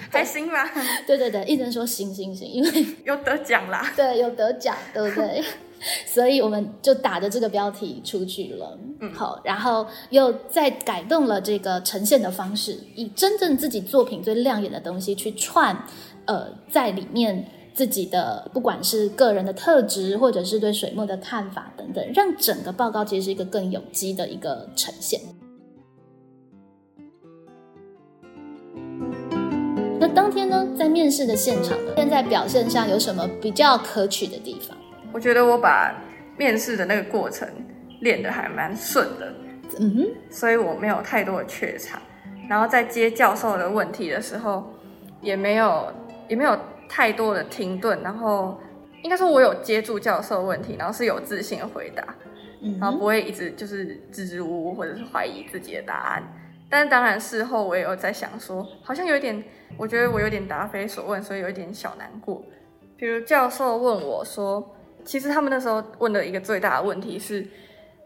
[0.10, 0.71] 还行吧，
[1.05, 3.91] 对对对，一直说：“行行行，因为有得奖啦。
[3.95, 5.43] 对有得奖，对不对？”
[6.08, 15.77] 所以我们就打着这个标题出去了，嗯，好，然后又再改动了这个呈现的方式，以真正自己作品最亮眼的东西去串，
[16.25, 25.19] 呃，在里面自己的不管是个人的特质，或者是对水墨的看法等等，让整个报告其实是一个更有机的一个呈现。
[29.97, 34.77] 那当天呢，在面试的现场呢，现在表现上有什么比较可取的地方？
[35.13, 35.95] 我觉得我把
[36.38, 37.47] 面试的那个过程
[38.01, 39.34] 练得还蛮顺的，
[39.79, 42.01] 嗯哼，所以我没有太多的怯场。
[42.49, 44.69] 然后在接教授的问题的时候，
[45.21, 45.91] 也没有
[46.27, 47.97] 也没有太多的停顿。
[48.03, 48.60] 然后
[49.01, 52.03] 应该说，我有接住教授的问题，然后是有自信的回答，
[52.62, 56.21] 嗯，然后不会一直就是支支吾吾或者是怀疑自己的答案。
[56.75, 59.41] 但是当然事后我也有在想说，好像有点，
[59.77, 62.43] 我觉得我有点答非所问，所以有一点小难过。
[62.97, 67.47] 比如教授问我说，其实他们那时候问的一个最大的问题是，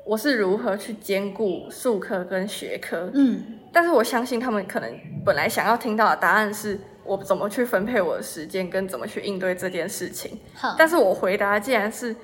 [0.06, 3.10] 我是如何去兼顾术科跟学科。
[3.16, 10.40] 嗯但是我相信他们可能本来想要听到的答案是我怎么去分配我的时间，跟怎么去应对这件事情。
[10.54, 12.16] 好，但是我回答既然是，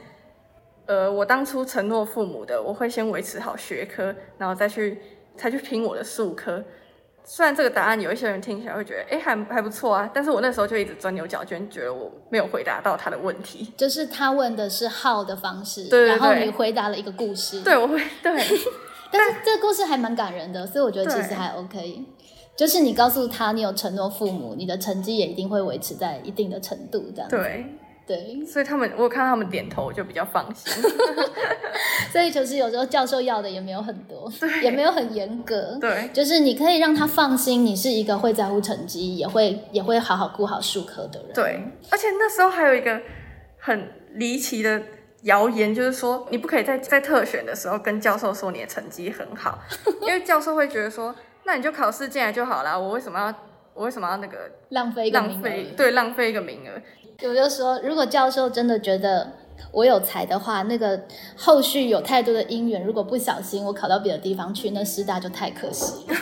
[0.86, 5.00] 呃，我当初承诺父母的，我会先维持好学科，然后再去
[5.38, 6.64] 才去拼我的数科。
[7.28, 13.74] 虽然这个答案有一些人听起来会觉得，哎，还还不错啊，但是我那时候就一直钻牛角尖，觉得我没有回答到他的问题。
[13.76, 18.32] 就是他问的是号的方式，对对然后你回答了一个故事，对，我会对
[19.12, 22.06] 但是这个故事还蛮感人的，所以我觉得其实还 OK。
[22.56, 27.66] 就是你告诉他你有承诺父母，你的成绩也一定会维持在一定的程度，这样子对，
[28.06, 28.46] 对。
[28.46, 30.72] 所以他们我有看到他们点头，我就比较放心。
[32.12, 41.34] 所以就是有时候教授要的也没有很多，也没有很严格，对就是你可以让他放心，你是一个会在乎成绩，也会也会好好顾好术科的人。
[41.34, 43.02] 对，而且那时候还有一个
[43.58, 44.82] 很离奇的
[45.24, 49.60] 谣言，就是说你不可以在在特选的时候跟教授说你的成绩很好，
[50.02, 51.14] 因为教授会觉得说，
[51.44, 53.36] 那你就考试进来就好啦，我为什么要
[53.74, 56.82] 我为什么要那个浪费一个浪名对浪费一个名额？
[57.24, 59.32] 我就说，如果教授真的觉得
[59.72, 61.02] 我有才的话，那个
[61.36, 66.16] 后续有太多的因缘，如果不小心我考到别的地方去，那师大就太可惜了。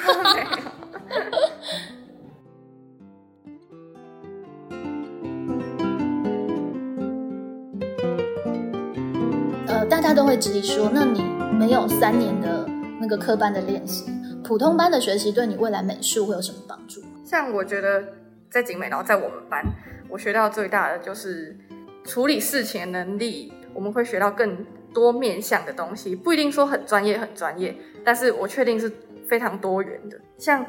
[9.68, 11.24] 呃，大家都会质疑说，那你
[11.58, 12.66] 没有三年的
[13.02, 14.06] 那个科班的练习，
[14.44, 17.02] 普通班的学习对你未来美术会有什么帮助？
[17.26, 18.04] 像我觉得
[18.50, 19.66] 在景美，然后在我们班，
[20.10, 21.58] 我学到最大的就是
[22.04, 28.92] 处理事情的能力，我们会学到更多面向的东西，不一定说很专业很专业，但是我确定是
[29.28, 30.20] 非常多元的。
[30.38, 30.66] 像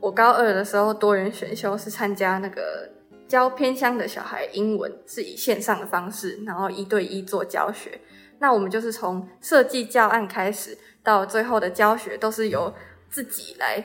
[0.00, 2.90] 我高二的时候，多元选修是参加那个
[3.26, 7.98] 教偏乡的小孩英文，是以线上的方式，然后一对一做教学。
[8.38, 12.72] 那我们就是从设计教案开始，到最后的教学都是由
[13.08, 13.82] 自己来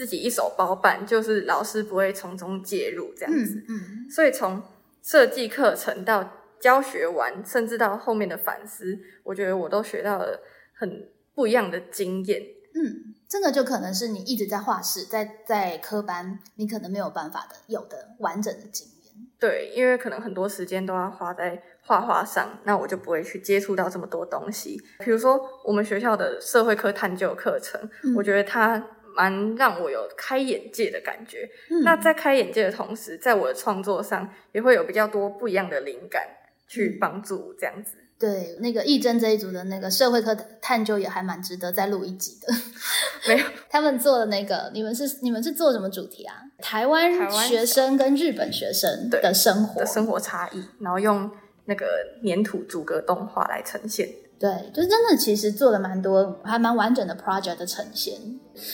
[0.00, 3.62] 自己一手包办，就是老师不会从中介入这样子。
[3.68, 4.62] 嗯所以从
[5.02, 6.26] 设计课程到
[6.58, 10.40] 教学完，甚至到后面的反思，我觉得我都学到了
[10.72, 12.40] 很不一样的经验。
[12.74, 19.12] 嗯，这个就可能是你一直在画室，在在科班，你可能没有办法的有的完整的经验。
[19.38, 24.80] 对，因为可能很多时间都要花在画画上，那我就不会去接触到这么多东西。
[25.04, 28.86] 比如说我们学校的社会科探究课程，嗯我觉得它
[29.20, 31.46] 蛮让我有开眼界的感觉。
[31.70, 36.22] 嗯那在开眼界的同时，在我的创作上也会有比较多不一样的灵感
[36.66, 37.96] 去帮助这样子。
[38.18, 42.52] 对，那个义珍这一组的那个社会科探究也还蛮值得再录一集的。
[43.28, 46.34] 没有，他们做的那个，你们是你们是做什么主题啊？
[46.58, 51.30] 台湾学生跟日本学生对的生活的，生活差异，然后用
[51.64, 51.86] 那个
[52.26, 54.08] 粘土逐格动画来呈现。
[54.40, 58.14] 对，就是真的，其实做了蛮多，还蛮完整的 project 的呈现。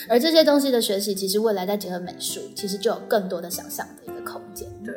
[0.08, 4.68] 而这些东西的学习，其实未来再结合美术，其实就有更多的想象的一个空间。
[4.84, 4.94] 对，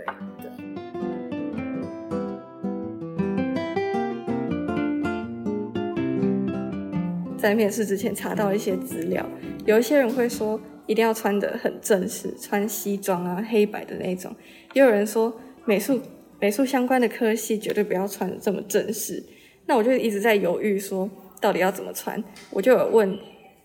[7.35, 9.25] 在面试之前查到一些资料，
[9.65, 14.31] 有一些人会说一定要穿得很正式，穿西装啊、黑白的那种；
[14.75, 15.99] 也有人说美术
[16.39, 19.23] 美术相关的科系绝对不要穿得这么正式。
[19.69, 21.07] 那我就一直在犹豫，说
[21.39, 22.21] 到底要怎么穿。
[22.49, 23.19] 我就有问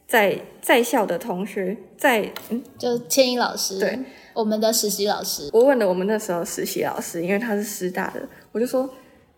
[0.07, 3.99] 在在校的同学，在嗯，就千一老师，对，
[4.35, 8.21] 我们的实习老师，我问了我们那时候实习老师，因为他是师大的，
[8.53, 8.89] 我就说：“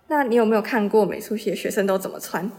[0.09, 2.50] 那你有没有看过美术系的学生都怎么穿？”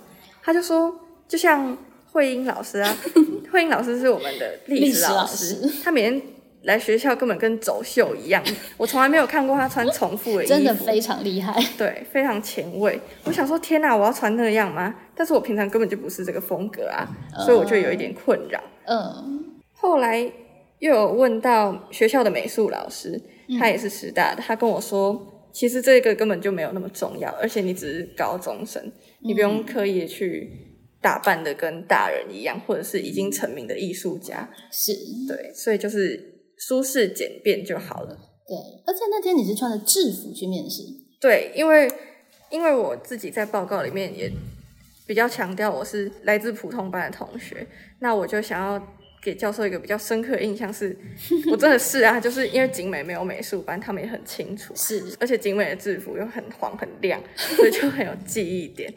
[0.41, 1.78] 他就说：“就像
[2.13, 2.98] 慧英老师啊，
[3.52, 6.22] 慧英老师是我们的历历史老师他每天
[6.67, 8.43] 来学校根本跟走秀一样，
[8.77, 11.58] 我从来没有看过他穿重复的衣服，真的非常厉害。
[11.77, 12.99] 对，非常前卫。
[13.23, 14.93] 我想说，天哪，我要穿那样吗？
[15.15, 17.08] 但是我平常根本就不是这个风格啊，
[17.45, 18.62] 所以我就有一点困扰。
[18.86, 19.45] 嗯
[19.80, 20.19] 后来
[20.80, 23.19] 又有问到学校的美术老师，
[23.58, 30.51] 他也是师大的，他跟我说，其实这个根本就没有那么重要，而且你只是高中生，你不用刻意去
[31.01, 34.91] 打扮的跟大人一样，或者是已经成名的艺术家，是，
[35.27, 38.17] 对，所以就是舒适简便就好了。
[38.48, 38.56] 对。
[38.86, 40.82] 而且那天你是穿着制服去面试，
[41.20, 41.91] 对，因为
[42.50, 44.32] 因为我自己在报告里面也
[45.06, 47.67] 比较强调我是来自普通班的同学，
[48.00, 48.82] 那我就想要
[49.22, 50.98] 给教授一个比较深刻的印象是，
[51.52, 58.93] 我真的是啊，就是因为景美没有美术班，他们也很清楚，是而且景美的制服又很黄很亮，所以就很有记忆点，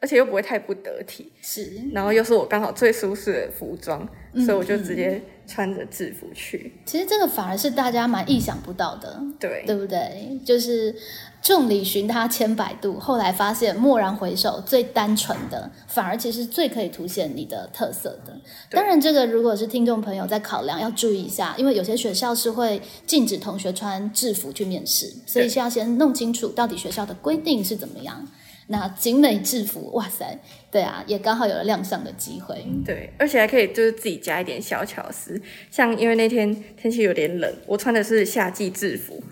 [0.00, 4.08] 而且又不会太不得体，是，然后又是我刚好最舒适的服装，
[4.46, 10.38] 所以我就直接穿着制服去，其实这个反而是大家蛮意想不到的，对对不对？
[10.44, 10.94] 就是
[11.42, 18.34] 众里寻他千百度，后来发现蓦然回首，最单纯的反而其实最可以凸显你的特色的。
[18.70, 28.26] 当然，这个如果是听众朋友在考量，要注意一下，因为有些学校是会禁止同学穿制服去面试，所以对是要先弄清楚到底学校的规定是怎么样。
[28.68, 30.38] 那精美制服，哇塞，
[30.70, 32.64] 对啊，也刚好有了亮相的机会。
[32.84, 39.22] 对，而且还可以就是自己加一点小巧思，像因为那天天气有点冷，我穿的是夏季制服，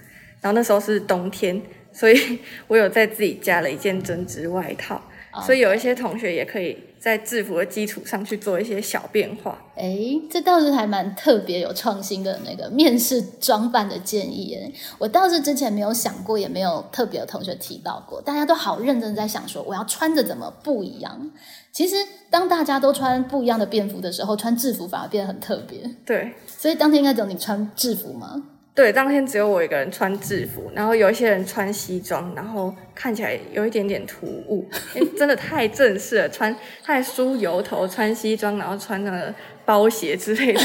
[0.40, 5.00] 然后那时候是冬天，所以 我有在自己加了一件针织外套，
[5.40, 9.58] 所以有一些同学也可以在制服的基础上去做一些小变化。
[9.76, 9.96] 哎，
[10.30, 21.30] 这倒是还蛮特别有创新的那个面试装扮的建议哎，我倒是之前没有想过，也没有特别的同学提到过，大家都好认真在想说我要穿着怎么不一样。
[21.72, 21.96] 其实
[22.28, 25.78] 当大家都穿不一样的便服的时候，穿制服反而变得很特别。
[26.04, 28.42] 对所以当天应该只有你穿制服吗？
[28.74, 39.34] 对，当天只有我一个人穿制服，然后有一些人穿西装，然后看起来有一点点突兀，因为真的太正式了，穿太梳油头，穿西装，然后穿那个
[39.66, 40.60] 包鞋之类的。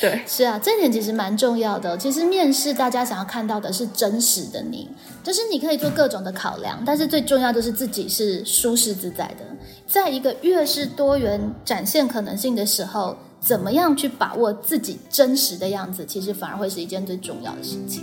[0.00, 1.96] 对是啊，这点其实蛮重要的。
[1.98, 4.88] 其实面试大家想要看到的是真实的你，
[5.22, 9.44] 就是你可以做各种的考量，但是最重要就是自己是舒适自在的。
[9.86, 18.02] 在一个越是多元展现可能性的时候，怎么样去把握自己真实的样子，其实反而会是一件最重要的事情。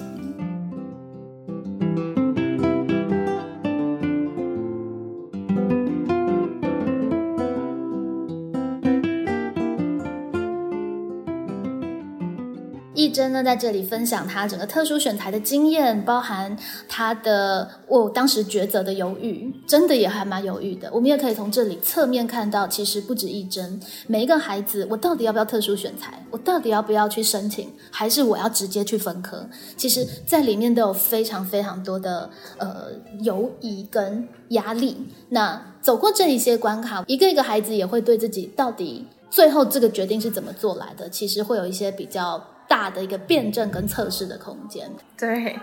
[13.07, 16.55] 义义珍呢，在这里分享他整个特殊选材的经验，包含
[16.89, 20.89] 他的我当时抉择的犹豫，真的也还蛮犹豫的。
[20.91, 26.21] 我们也可以从这里侧面看到，其实不止一珍，每一个孩子，我到底要不要特殊选材？
[26.29, 27.71] 我到底要不要去申请？
[27.89, 29.47] 还是我要直接去分科？
[29.77, 32.87] 其实，在里面都有非常非常多的呃
[33.21, 34.97] 犹疑跟压力。
[35.29, 44.89] 那走过这一些关卡，一个一个孩子也会对自己到底最后这个决定是怎么做来的，其实会有一些比较大的一个辩证跟测试的空间。
[45.17, 45.57] 对，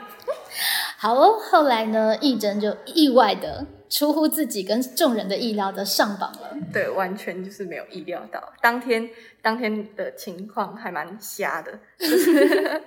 [0.96, 6.56] 好哦，后来呢，义珍就意外的出乎自己跟众人的意料的上榜了。
[6.72, 9.08] 对，完全就是没有意料到，当天
[9.42, 11.78] 当天的情况还蛮瞎的。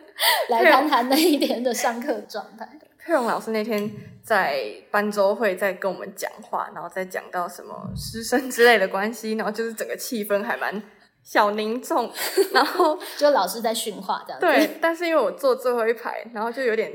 [0.50, 2.68] 来谈谈那一天的上课状态。
[2.98, 3.90] 佩蓉老师那天
[4.22, 10.82] 在班周会在跟我们讲话，然后再讲到什么师生之类的关系，然后就是整个气氛还蛮
[11.28, 12.10] 小凝重，
[12.54, 14.40] 然后就老师在训话这样。
[14.40, 16.90] 对， 但是因为我坐最后一排，然后就有点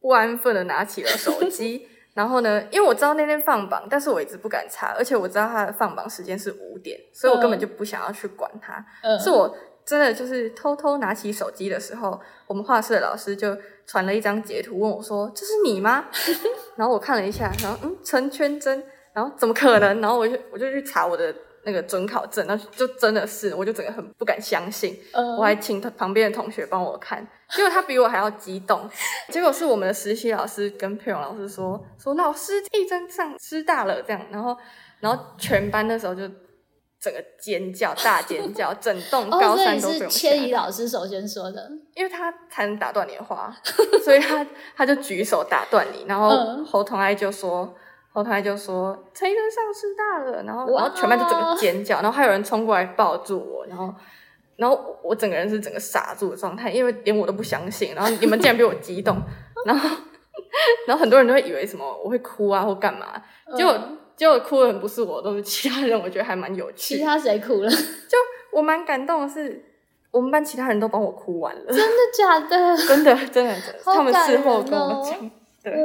[0.00, 8.84] 不安分的拿起了手机， 然后呢，因为我知道那天放榜，但是我一直不敢查，而且我知道他的放榜时间是五点，所以我根本就不想要去管他。
[9.18, 9.52] 是我
[9.84, 13.56] 真的就是偷偷拿起手机的时候，我们画室的老师就。
[13.90, 16.04] 传了一张截图，问我说：“这是你吗？”
[16.76, 18.84] 然后我看了一下，然后嗯，陈圈真，
[19.14, 19.98] 然后怎么可能？
[20.02, 21.34] 然后我就我就去查我的
[21.68, 24.98] 那个准考证，那就真的是，我就整个很不敢相信。
[25.38, 28.88] 我还请他旁边的同学帮我看，结果他比我还要激动。
[29.28, 34.56] 结果是我们的实习老师跟佩蓉老师说：“说老师一真上师大了。”这样，然后
[35.00, 36.22] 然后全班那时候就。
[37.00, 39.88] 整个尖叫，大尖叫，整栋高三都。
[39.88, 43.56] 是千怡老师首先说的，因为他才能打断你的话，
[44.04, 44.44] 所以他
[44.76, 46.28] 他就举手打断你，然后
[46.64, 47.72] 侯同爱就说，
[48.18, 53.94] 侯同爱就说陈医生上师大了，然后然后全班就整个尖叫，然后还有人冲过来抱住我，然后
[54.56, 59.16] 然后我整个人是整个傻住的状态，因为连我都不相信，然后你们竟然比我激动，
[59.64, 59.96] 然后
[60.86, 63.06] 然后很多人都会以为什么我会哭啊或干嘛，
[63.56, 63.74] 结果。
[64.18, 65.96] 结果哭的人不是我，都是其他人。
[65.96, 66.96] 我觉得还蛮有趣。
[66.96, 67.70] 其他谁哭了？
[67.70, 68.18] 就
[68.50, 69.64] 我蛮感动的是，
[70.10, 71.66] 我们班其他人都帮我哭完了。
[71.68, 72.76] 真的假的？
[72.84, 73.54] 真的真的，
[73.84, 75.30] 他们事后跟我讲。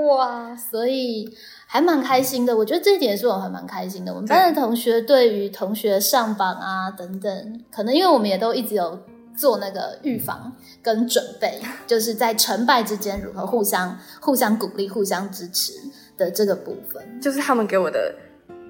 [0.08, 1.30] 哇，所以
[1.66, 2.56] 还蛮开心的。
[2.56, 4.14] 我觉得这一点是我还蛮开心的。
[4.14, 9.00] 我们班的同学对于同学上榜啊等等，可能因为我们也都一直有
[9.36, 15.74] 做那个预防跟准备，就是在成败之间如何互相互相鼓励、互相支持。
[16.16, 18.14] 的这个部分，就是他们给我的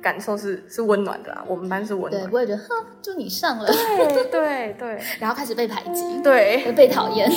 [0.01, 1.43] 感受是是温暖的啊。
[1.45, 7.29] 我们班是温暖，对，我也觉得，哼，就你上了，对对对， 然后开始被排挤，对，被讨厌。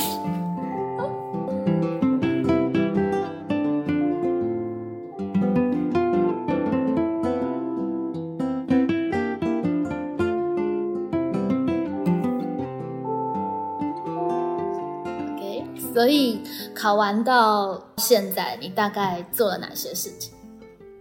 [15.97, 16.43] 所以
[16.75, 20.35] 考完到现在，你大概做了哪些事情？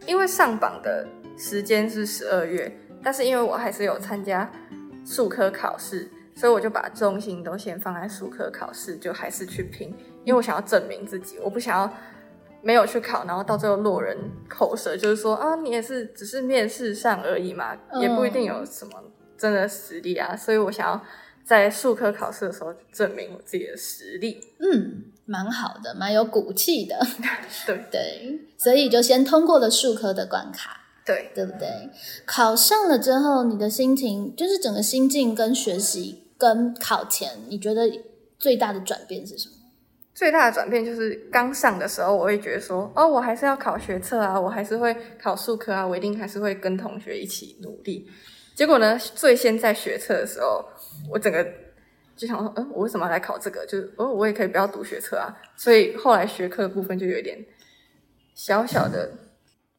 [0.08, 1.06] 因为上榜的
[1.38, 2.74] 时间是十二月，
[3.04, 4.50] 但是因为我还是有参加
[5.06, 9.94] 数科考试，所以我就把重心都先放在数科考试，就还是去拼。
[10.24, 11.94] 因为我想要证明自己，我不想要
[12.62, 14.18] 没有去考，然后到最后落人
[14.48, 18.94] 口舌，就是说啊，你也是只是面试上而已嘛，也不一定有什么
[19.38, 20.38] 真的实力啊。
[20.38, 21.04] 所以我想要。
[21.46, 24.40] 在数科考试的时候，证明我自己的实力。
[24.60, 27.00] 嗯，蛮好的，蛮有骨气的。
[27.68, 30.82] 对 对，所以就先通过了数科的关卡。
[31.06, 31.70] 对，对不对？
[32.26, 37.88] 考上了之后，你的心情，就是整个心境跟学习跟考前，你觉得
[38.40, 39.54] 最大的转变是什么？
[40.16, 48.10] 最大的转变就是刚上的时候，我会觉得说，哦，我还是要考学测啊，我还是会考数科啊，我一定还是会跟同学一起努力。
[48.56, 50.66] 结果呢，最先在学测的时候。
[51.08, 51.46] 我整个
[52.16, 53.64] 就想说，嗯，我为什么要来考这个？
[53.66, 55.36] 就是哦，我也可以不要读学测啊。
[55.56, 57.38] 所以后来学科部分就有点
[58.34, 59.12] 小小的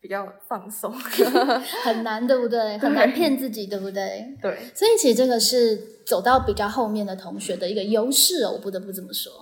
[0.01, 0.93] 比较放松，
[1.83, 2.79] 很难，对不对？
[2.79, 4.37] 很难骗自己，对不对？
[4.41, 4.57] 对。
[4.75, 9.33] 所以其实这个是走到比较后面的同学的一个优势哦，我不得不这么说。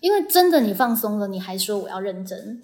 [0.00, 2.62] 因为真的你放松了，你还说我要认真。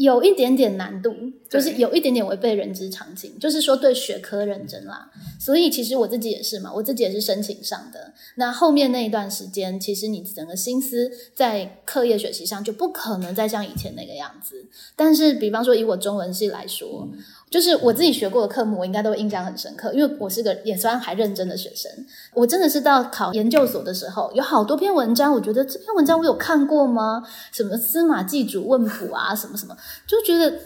[0.00, 1.14] 有一点点难度，
[1.46, 5.10] 就是有一点点违背人之常情，就是说对学科认真啦。
[5.38, 8.14] 所以其实我自己也是嘛，我自己也是申请上的。
[8.36, 14.66] 那后面那一段时间，其实你整个心思在课业学习上就不可能再像以前那个样子。
[14.96, 17.06] 但是，比方说以我中文系来说。
[17.50, 21.90] 就是我自己学过的科目，我应该都印象很深刻，因为我是个也算还认真的学生。
[22.32, 27.22] 我真的是到考研究所的时候，有好多篇文章，我觉得这篇文章我有看过吗？
[27.50, 29.76] 什么司马祭祖问卜啊，什么什么，
[30.06, 30.58] 就觉得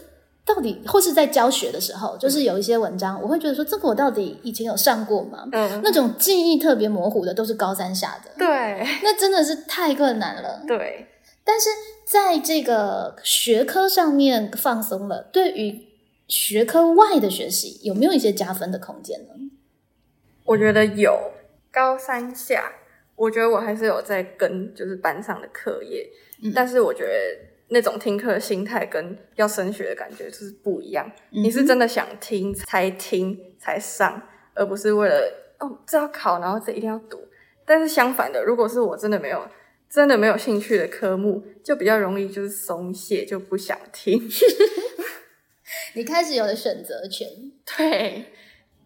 [0.44, 5.48] 到底或是在教学的时候，就是有一些文章，我会觉得说，这个我到底以前有上过吗？
[5.52, 10.60] 嗯，那种记忆特别模糊的，都是高三下的，对那真的是太困难了。
[10.68, 11.06] 对，
[11.42, 11.70] 但是
[12.04, 15.93] 在这个学科上面放松了，对于
[16.26, 19.34] 学科外的学习，有没有一些加分的空间呢？
[20.44, 21.32] 我觉得有
[21.70, 22.72] 高三下，
[23.16, 26.08] 我觉得我还是有在跟就是班上的课业，
[26.42, 27.10] 嗯但是我觉得
[27.68, 31.10] 那种听课的心态跟要升学的感觉就是不一样。
[31.30, 34.22] 你是真的想听才听才上，
[34.54, 37.18] 而不是为了哦这要考，然后这一定要读。
[37.64, 39.48] 但是相反的，如果是我真的没有
[39.88, 44.20] 真的没有兴趣的科目，就比较容易就是松懈，就不想听。
[45.94, 47.28] 你开始有了选择权，
[47.76, 48.26] 对，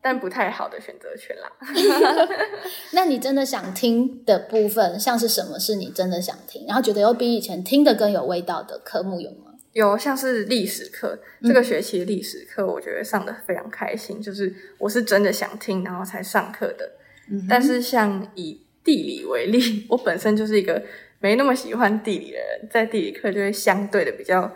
[0.01, 1.51] 但不太好的选择权啦。
[2.93, 9.47] 那你真的想听的部分，像是什么是你真的想听，然后觉得又比以前听的更有味道的科目有吗？
[9.73, 16.93] 有像是历史课，这个学期历史课，我觉得上的非常开心，就是我是真的想听，然后才上课的。
[17.31, 20.83] 嗯但是像以地理为例， 我本身就是一个
[21.21, 24.51] 没那么喜欢地理的人，在地理课就会相对的比较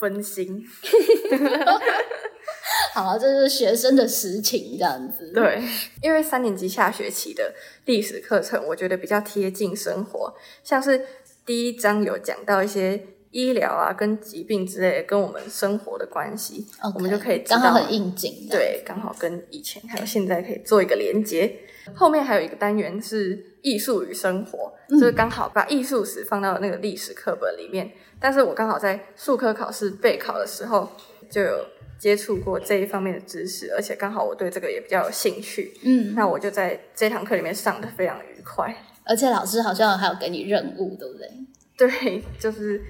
[0.00, 0.66] 分心。
[2.92, 5.62] 好，这是学生的实情，这样子。，对，
[6.02, 10.34] 因为三年级下学期的历史课程，我觉得比较贴近生活，
[10.64, 11.06] 像是
[11.46, 13.00] 第一章有讲到一些
[13.30, 18.48] 医疗啊跟疾病之类的跟我们生活的关系我们就可以知道刚好很应景。
[18.50, 21.60] 对，刚好跟以前还有现在可以做一个连接。
[21.94, 27.90] 后面还有一个单元是艺术与生活，就是刚好把艺术史放到那个历史课本里面。
[28.20, 30.88] 但是我刚好在数科考试备考的时候
[31.30, 31.66] 就有
[31.98, 38.74] 接触过这一方面的知识，而且刚好我对这个也比较有兴趣，嗯，那我就在这堂课里面上的非常愉快。
[39.04, 41.28] 而且老师好像还有给你任务，对不对？
[41.76, 42.80] 对，就是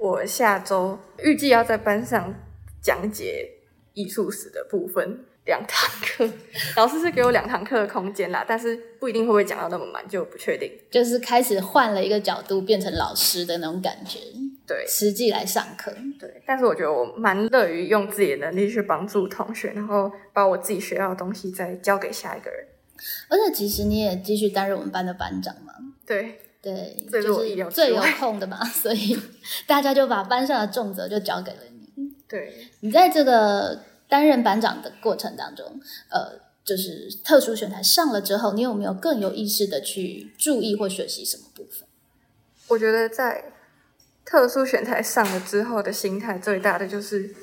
[0.00, 2.34] 我下周预计要在班上
[2.80, 3.46] 讲解
[3.92, 6.26] 艺术史的部分两堂课，
[6.74, 10.72] 老师是给我两堂课的空间啦，但是不一定会不会讲到那么满，就不确定。
[10.90, 14.18] 就是开始换了一个角度，变成老师的那种感觉，
[14.66, 15.92] 对实际来上课。
[16.18, 22.66] 对，但是我觉得我蛮乐于用自己的能力去帮助同学，然后把我自己学到的东西再交给下一个人。
[23.28, 25.74] 而且其实你也继续担任我们班的班长嘛，
[26.06, 29.18] 对，对，就是最有外空的嘛， 所以
[29.66, 31.58] 大家就把班上的重责就交给了
[31.96, 32.12] 你。
[32.28, 35.80] 对，你在这个担任班长的过程当中，
[36.10, 41.88] 呃，就是特殊选材上了之后，你有没有更有意识的去注意或学习什么部分？
[42.68, 43.52] 我觉得在
[44.24, 47.34] 特殊选材上了之后的心态最大的就是，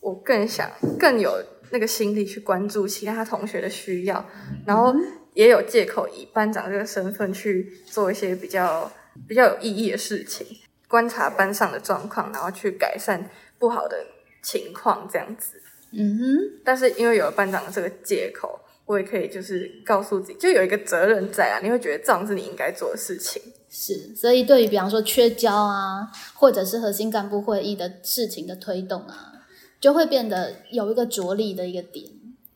[0.00, 4.28] 我更想更有那个心力去关注其他同学的需要，
[4.66, 4.94] 然后
[5.36, 8.90] 也有借口以班长这个身份去做一些比较
[9.28, 10.46] 比较有意义的事情，
[10.88, 13.28] 观察班上的状况，然后去改善
[13.58, 13.98] 不好的
[14.42, 15.60] 情况，这样子。
[15.92, 23.40] 嗯哼，但是因为有了班长的这个借口，我也可以就是告诉自己，就有一个责任在啊，你会觉得这样是你应该做的事情。
[23.68, 29.34] 是，所以对于比方说缺交啊，或者是核心干部会议的事情的推动啊，
[29.78, 32.06] 就会变得有一个着力的一个点，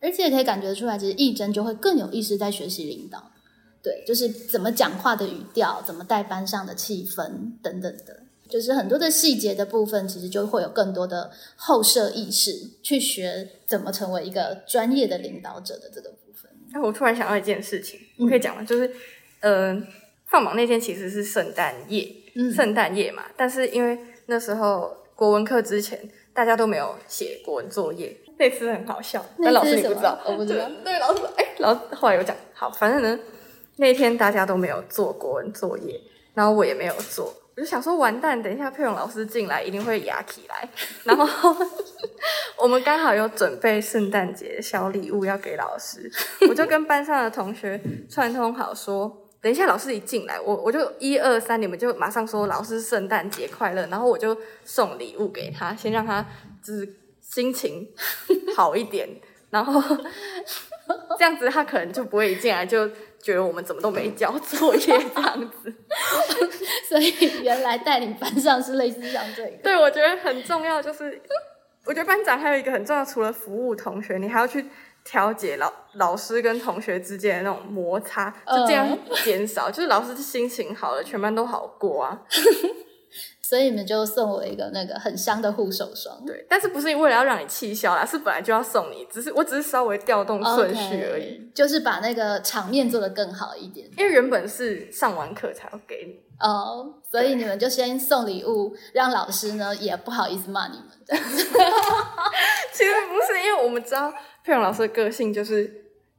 [0.00, 3.30] 而且也可以感觉出来，其实义珍就会更有意识在学习领导，
[3.82, 7.24] 对，就是怎么讲话的语调，怎么带班上的气氛
[7.62, 16.50] 等等的，就是很多的细节的部分，其实就会有更多的后设意识去学怎么成为一个专业的领导者的这个部分。
[16.72, 18.62] 哎，我突然想到一件事情，我可以讲吗？
[18.64, 18.90] 就是，
[19.40, 19.74] 呃，
[20.26, 23.24] 放榜那天其实是圣诞夜，嗯圣诞夜嘛。
[23.36, 30.64] 但是因为那时候国文课之前大家都没有写国文作业，那次很好笑，但老师你不知道，我不知道。
[30.82, 33.20] 对，老师哎，老师后来有讲，好，反正呢
[33.76, 36.00] 那天大家都没有做国文作业，
[36.32, 37.34] 然后我也没有做。
[37.56, 38.42] 我就想说，完蛋！
[38.42, 40.66] 等一下佩蓉老师进来，一定会压起来。
[41.04, 41.54] 然后
[42.56, 46.10] 我们刚好有准备圣诞节小礼物要给老师，
[46.48, 47.78] 我就跟班上的同学
[48.08, 54.34] 串通好说，等一下老师一进来，我我就一二三，你们就马上说老师圣诞节快乐，然后我就
[54.64, 56.24] 送礼物给他，先让他
[56.62, 56.86] 就是
[57.32, 57.88] 心情
[58.56, 59.08] 好一点，
[59.50, 59.80] 然后
[61.18, 62.88] 这样子他可能就不会一进来就
[63.22, 65.72] 觉得我们怎么都没交作业这样子。
[66.88, 69.50] 所以原来带领班上是类似像这个。
[69.62, 71.22] 对，我觉得很重要，就是
[71.86, 74.66] 我觉得班长还有一个很重要，除了服务同学，你还要去
[75.04, 82.22] 调解老老师跟同学之间的那种摩擦，就这样减少，就是老师心情好了，全班都好过啊。
[83.50, 86.24] 所以你们就送我一个那个很香的护手霜。
[86.24, 93.90] 对，但是不是为了要让你气消啦，是本来就要送你，只是我只是稍微调动顺序而已就是把那个场面做得更好一点。
[93.98, 96.20] 因为原本是上完课才要给你。
[96.38, 100.86] 哦，所以你们就先送礼物，让老师呢也不好意思骂你们。
[102.72, 105.66] 其实不是，因为我们知道佩蓉老师的个性就是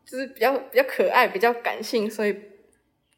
[0.06, 2.40] 就是比较比较可爱，比较感性，所以就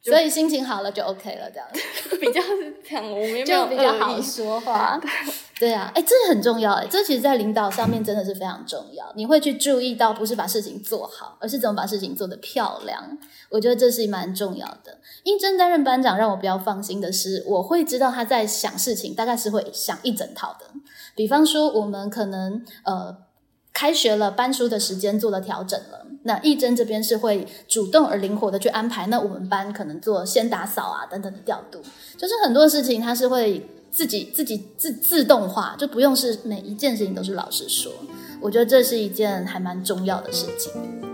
[0.03, 1.67] 所以心情好了就 OK 了，这样
[2.19, 3.09] 比较是这样。
[3.09, 4.99] 我们也没有就比较好说话。
[5.57, 9.09] 对啊，哎，这很重要哎，这其实，在领导上面真的是非常重要。
[9.15, 13.17] 你会去注意到，不是把事情做好，而是怎么把事情做得漂亮。
[13.49, 14.97] 我觉得这是蛮重要的。
[15.23, 20.65] 应征担任班长，让我比较放心的是，我会知道他在想事情，大概是会想一整套的。
[21.15, 23.15] 比方说，我们可能呃
[23.73, 29.07] 开学了，搬书的时间做了调整了，那义珍这边是会主动而灵活的去安排。
[29.07, 31.81] 那我们班可能做先打扫啊等等的调度，
[32.15, 37.91] 就是很多事情他是会自己自己自自动化，就不用是每一件事情都是老师说。
[38.39, 41.12] 我觉得这是一件还蛮重要的事情。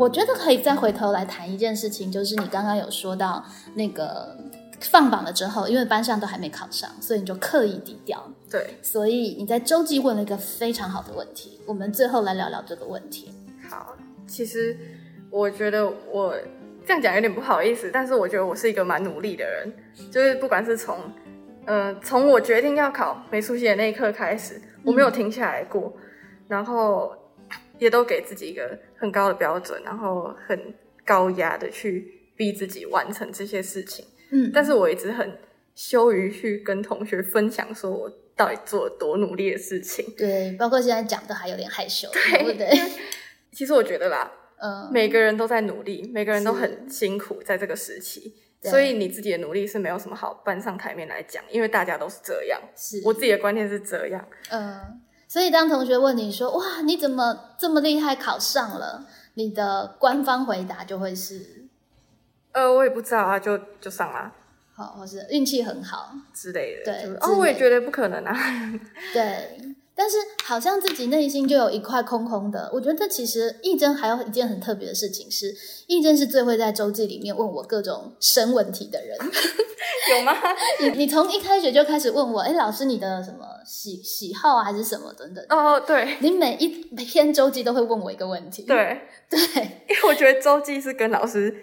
[0.00, 3.44] 我觉得可以再回头来谈一件事情，就是你刚刚有说到
[3.74, 4.34] 那个
[4.80, 8.26] 放榜了之后，因为班上都还没考上，所以你就刻意低调。
[8.50, 13.30] 对，所以你在周记问了一个非常好的问题，我们最后来聊聊这个问题。
[13.68, 13.94] 好，
[14.26, 14.74] 其实
[15.30, 16.34] 我觉得我
[16.86, 19.70] 这样讲有点不好意思，但是我觉得我是一个蛮努力的人，
[20.10, 20.96] 就是不管是从
[21.66, 25.92] 呃从我决定要考美术系的那一刻开始，我没有停下来过，
[26.48, 27.12] 然后
[27.80, 30.74] 也都给自己一个很高的标准，然后很
[31.04, 34.04] 高压的去逼自己完成这些事情。
[34.30, 35.38] 嗯，但是我一直很
[35.74, 40.04] 羞于去跟同学分享，说我到底做了多努力的事情。
[40.16, 42.68] 对，包括现在讲的还有点害羞，对对不对？
[43.52, 44.30] 其实我觉得啦，
[44.62, 52.60] 嗯，每个人都在努力，每个人都很辛苦，在这个时期，所以你自己的努力是没有什么好搬上台面来讲，因为大家都是这样。
[52.76, 55.00] 是我自己的观念是这样，嗯，
[55.30, 61.66] 所以当同学问你说：“哇，你怎么这么厉害，考上了？”你的官方回答就会是
[62.50, 64.32] 呃，我也不知道啊，就就上了
[64.74, 66.12] “好”或是运气很好。
[66.34, 66.92] 之类的。
[66.92, 68.36] 对哦，我也觉得不可能啊。
[69.12, 69.60] 对，
[69.94, 72.70] 但是好像自己内心就有一块空空的。
[72.72, 75.54] 我觉得其实义珍还有一件很特别的事情是，
[75.86, 79.16] 义珍是最会在周记里面问我各种深问题的人。
[80.16, 80.32] 有吗？
[80.80, 85.44] 你你从一开学就开始问我，哎，老师你的什么喜喜好啊，还是什么等等。
[85.48, 88.62] 哦，对你每一篇周记都会问我一个问题。
[88.62, 91.54] 对， 对因为我觉得周记是跟老师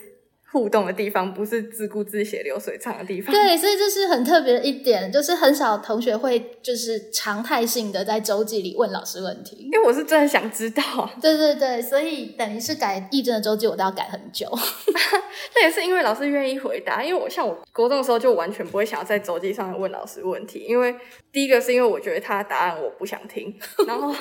[0.57, 3.31] 互动的地方，不是自顾自写流水账的地方。
[3.31, 9.69] 对，所以这是很特别的一点，就是很少同学会就是常态性的在周记里问老师问题。
[9.71, 14.49] 因为我是真的想知道啊， 对对对，所以等于是改义正的周记，我都要改很久。
[15.53, 17.03] 那也是因为老师愿意回答。
[17.03, 20.95] 因为我像我国中的时候，就完全不会想要在周记上问老师问题，因为
[21.31, 23.55] 第一个是因为我觉得他的答案我不想听，
[23.87, 24.11] 然后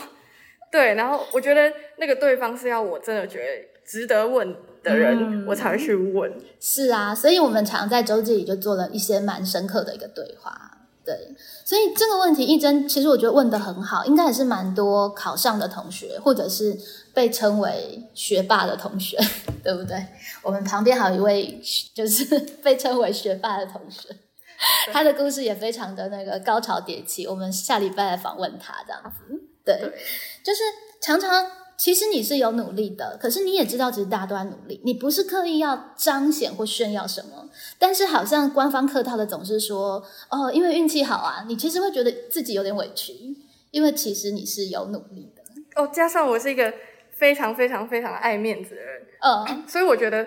[0.71, 3.45] 对，然后我觉得那个对方是要我真的觉得
[3.87, 4.55] 值得问
[4.87, 6.33] 的人，嗯我才会去问。
[6.61, 10.73] 是啊，所以我们常在周记里就做了一些蛮深刻的一个对话。
[11.05, 11.15] 对，
[11.65, 16.77] 所以这个问题一真，其实我觉得问的很好，应该也是蛮多考上的同学，或者是
[17.15, 19.17] 被称为学霸的同学，
[19.63, 20.05] 对不对？
[20.43, 21.63] 我们旁边还有一位
[21.95, 22.25] 就是
[22.61, 24.09] 被称为学霸的同学，
[24.93, 27.25] 他的故事也非常的那个高潮迭起。
[27.25, 29.33] 我们下礼拜来访问他，这样子。
[29.65, 29.93] 对，对
[30.43, 30.61] 就是
[31.01, 31.31] 常常
[31.79, 37.49] 其实你是有努力的，可是你也知道，其实大家都在努力，你不是刻意要彰显或炫耀什么，
[37.79, 43.13] 但是好像官方客套的总是说，哦，因为运气好啊，你其实会觉得自己有点委屈，
[43.71, 45.43] 因为其实你是有努力的，
[45.83, 46.73] 哦，加上我是一个
[47.11, 50.27] 非常非常非常爱面子的人，嗯，所以我觉得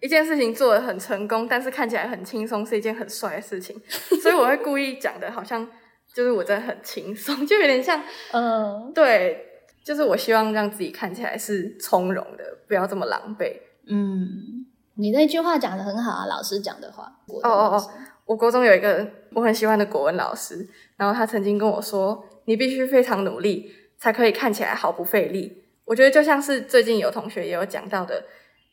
[0.00, 3.80] 一件事情做的很成功，但是看起来很轻松，是一件很帅的事情，
[4.22, 5.66] 所以我会故意讲的好像
[6.14, 8.92] 就是我真的很轻松，就有点像 嗯。
[8.94, 9.46] 对，
[9.82, 13.52] 就是我希望让自己看起来是从容的，不要这么狼狈。
[13.86, 17.90] 嗯，你那句话讲的很好啊，老师讲的话，哦哦哦，
[18.26, 28.22] 我国中有一个我很喜欢的国文老师，然后他曾经跟我说：“你必须非常努力，才可以看起来毫不费力。”我觉得就像是最近有同学也有讲到的，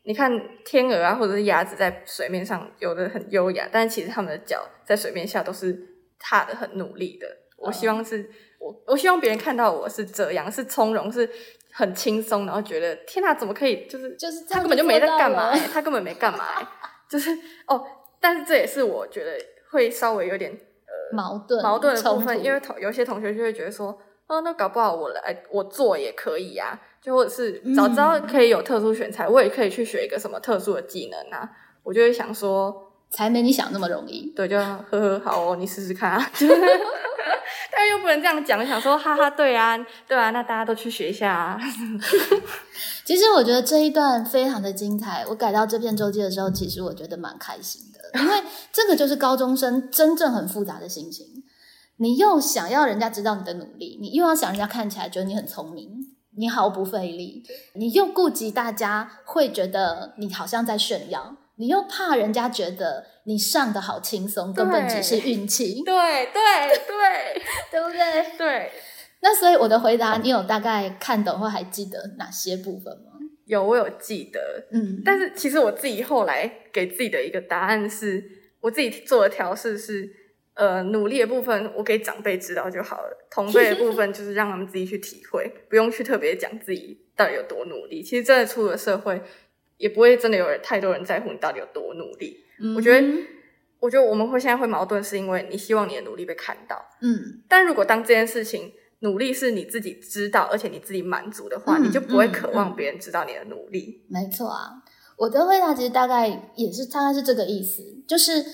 [0.04, 0.30] 你看
[0.64, 5.76] 天鹅啊，或者是鸭子在水面上游的很优雅，但是其实它们的脚在水面下都是
[6.18, 7.26] 踏的很努力的。
[7.56, 11.28] 我希望是、我，我希望别人看到我是这样，是从容，是
[11.72, 16.66] 很轻松，然后觉得天哪，怎么可以就是就是他根本就没在干嘛、欸，他根本没干嘛、欸，
[17.08, 17.30] 就是
[17.66, 17.84] 哦，
[18.20, 19.32] 但是这也是我觉得
[19.70, 20.58] 会稍微有点
[21.12, 23.96] 矛盾矛盾的部分，因为同有些同学就会觉得说，
[24.26, 31.48] 哦，那搞不好我来我做也可以呀、就或者是早知道可以有特殊选材，我也可以去学一个什么特殊的技能啊。
[31.84, 34.30] 我就会想说，才没你想那么容易。
[34.36, 36.30] 对，就呵呵，好哦，你试试看啊。
[37.70, 41.60] 但又不能这样讲，想说哈哈，对啊，对啊，那大家都去学一下啊。
[43.04, 45.24] 其实我觉得这一段非常的精彩。
[45.28, 51.26] 我改到这篇周记的时候，其实我觉得蛮开心的，因为这个就是高中生真正很复杂的心情。
[51.96, 55.90] 你又想要人家知道你的努力，你又要想人家看起来觉得你很聪明，
[56.36, 57.42] 你毫不费力，
[57.74, 68.36] 你又顾及大家会觉得你好像在炫耀，你又怕人家觉得你上的好轻松，根本只是运气， 对对对 对不对？
[68.38, 68.70] 对，
[69.20, 73.12] 那所以我的回答，你有大概看懂或还记得哪些部分吗？
[73.46, 74.40] 有我有记得，
[74.72, 78.22] 嗯，但是其实我自己后来给自己的一个答案是，
[78.60, 80.08] 我自己做的调试是，
[80.54, 88.02] 呃，努力的部分我给长辈知道就好了，同辈的部 分就是让他们自己去体会，不用去特别讲自己到底有多努力。
[88.02, 89.18] 其实真的出了社会，
[89.78, 92.36] 也不会真的有人太多人在乎你到底有多努力。
[92.76, 93.26] 我觉得嗯
[93.80, 97.42] 我觉得我们会现在会矛盾，是因为你希望你的努力被看到，嗯。
[97.48, 104.04] 但如果当这件事情努力是你自己知道，而且你自己满足的话，嗯你就不会嗯渴望别人知道你的努力。
[104.08, 104.82] 没错啊，
[105.16, 106.26] 我的回答其实大概
[106.56, 108.44] 也是大概是这个意思，就是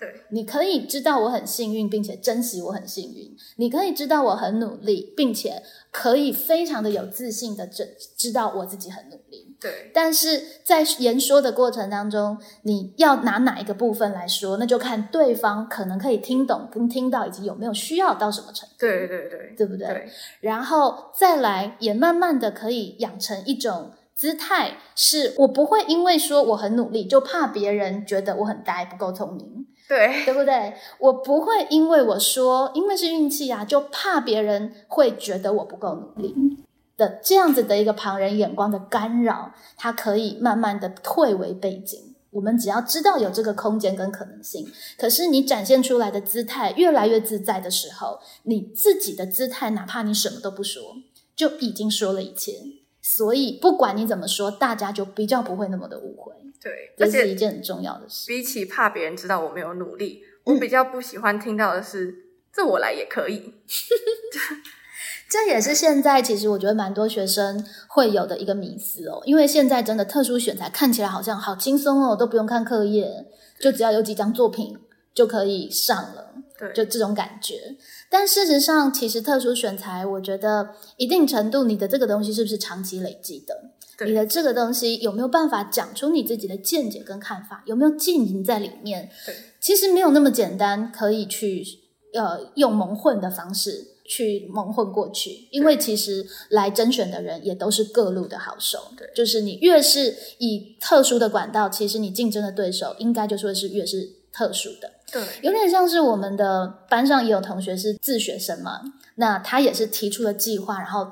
[0.00, 0.22] 对。
[0.30, 9.54] 你可以知道我很幸运，并且珍惜我很幸运；你可以知道我很努力，并且可以非常的有自信的知知道我自己很努力。
[9.60, 9.90] 对。
[9.92, 19.54] 但是在言说的过程当中，你要拿哪一个部分来说，那就看对方可能可以听懂跟听到，以及有没有需要到什么程度，对对对。
[19.60, 19.86] 对不对？
[19.86, 20.08] 对。
[20.40, 30.72] 然后再来，也慢慢的可以养成一种姿态，是我不会因为说我很努力，就怕别人觉得我很呆，不够聪明，对对不对？
[31.00, 36.32] 我不会因为我说因为是运气啊，就怕别人会觉得我不够努力
[36.96, 42.14] 的这样子的一个旁人眼光的干扰，它可以慢慢的退为背景。
[42.30, 44.64] 我们只要知道有这个空间跟可能性，
[44.96, 50.80] 可是你展现出来的姿态越来越自在的时候，你自己的姿态，哪怕你什么都不说，
[51.34, 52.52] 就已经说了一切。
[53.02, 56.32] 所以不管你怎么说，大家就比较不会那么的误会，
[56.62, 58.26] 对，而这是一件很重要的事。
[58.28, 62.14] 比起怕别人知道我没有努力，嗯我比较不喜欢听到的是
[62.52, 63.54] “这我来也可以
[65.30, 73.26] 这也是现在其实我觉得蛮多学生会有的一个迷思哦，因为现在真的特殊选材看起来好像好轻松哦，都不用看课业，
[73.60, 74.76] 就只要有几张作品
[75.14, 76.34] 就可以上了，”。
[76.58, 77.76] 对，就这种感觉。
[78.10, 83.70] 但事实上，其实特殊选材，我觉得一定程度你的这个东西是不是长期累积的？
[84.00, 87.62] 对你的这个东西有没有办法讲出你自己的见解跟看法？
[87.66, 89.10] 有没有浸淫在里面？
[89.26, 91.62] 对其实没有那么简单，可以去
[92.14, 98.78] 呃用蒙混的方式去蒙混过去，因为其实来甄选的人也都是各路的好手。
[98.96, 104.90] 对就是你越是以特殊的管道，其实你竞争的对手应该就说是越是特殊的。
[105.12, 108.80] 对有点像是我们的班上也有同学是自学生嘛，
[109.16, 111.06] 那他也是提出了计划，然后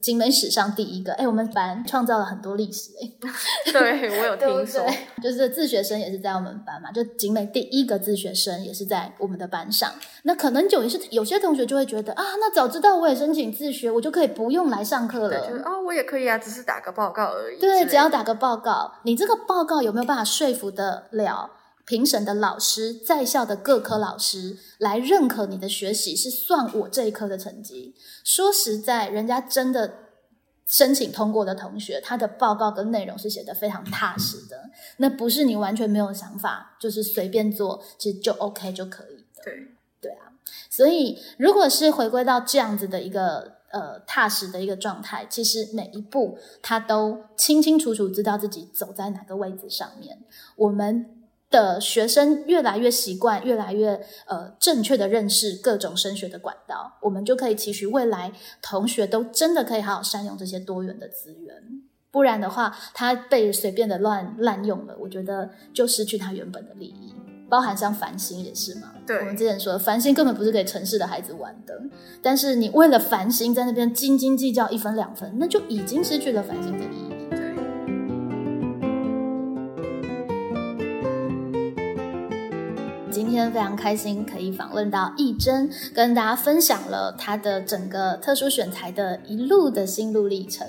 [0.00, 3.10] 景美史上第一个，哎，我们班创造了很多历史，哎，
[3.70, 5.30] 对，我有听说，对？
[5.30, 9.92] 就是自学生也是在我们班嘛，就景美第一个自学生也是在我们的班上。
[10.22, 15.46] 那可能有些有些同学就会觉得啊，那早知道我也申请自学，我就可以不用来上课对，了。
[15.48, 21.50] 就是哦，我也可以啊，只是打个报告而已对，只要打个报告，你这个报告有没有办法说服得了
[21.90, 27.96] 评审的老师、在校的各科老师来认可你的学习是算我这一科的成绩？
[28.22, 29.94] 说实在，人家真的
[30.64, 39.42] 申请通过的同学，他的报告跟内容是写的非常踏实的，那不是你完全没有想法，就是随便做，其实就 OK 就可以的。
[39.42, 39.66] 对
[40.00, 40.30] 对啊，
[40.70, 50.22] 所以如果是回归到这样子的一个呃踏实的一个状态，其实每一步他都清清楚楚知道自己走在哪个位置上面。
[50.54, 51.16] 我们
[51.50, 58.32] 的学生越来越习惯，越来越呃正确的认识各种升学的管道，我们就可以期许未来
[58.62, 61.82] 同学都真的可以好好善用这些多元的资源。
[62.12, 67.14] 不然的话，他被随便的乱滥用了，我觉得就失去他原本的利益。
[67.48, 71.74] 包含像繁星也是嘛，对我们之前说繁星根本不是给城市的孩子玩的，
[72.22, 76.99] 但是你为了繁星在那边斤斤计较一分两分，那就已经失去了繁星的意义。
[83.40, 90.66] 天非常开心可以访问到义珍，跟大家分享了他的整个特殊选材的一路的心路历程。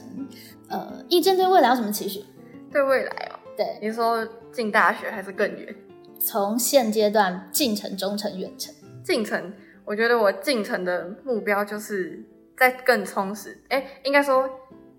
[0.69, 2.23] 呃，义珍对未来有什么期许？
[2.71, 5.75] 对未来哦，对，你说进大学还是更远？
[6.19, 9.51] 从现阶段近程、中程、远程，进程，
[9.83, 12.23] 我觉得我进程的目标就是
[12.57, 13.61] 在更充实。
[13.69, 14.49] 哎，应该说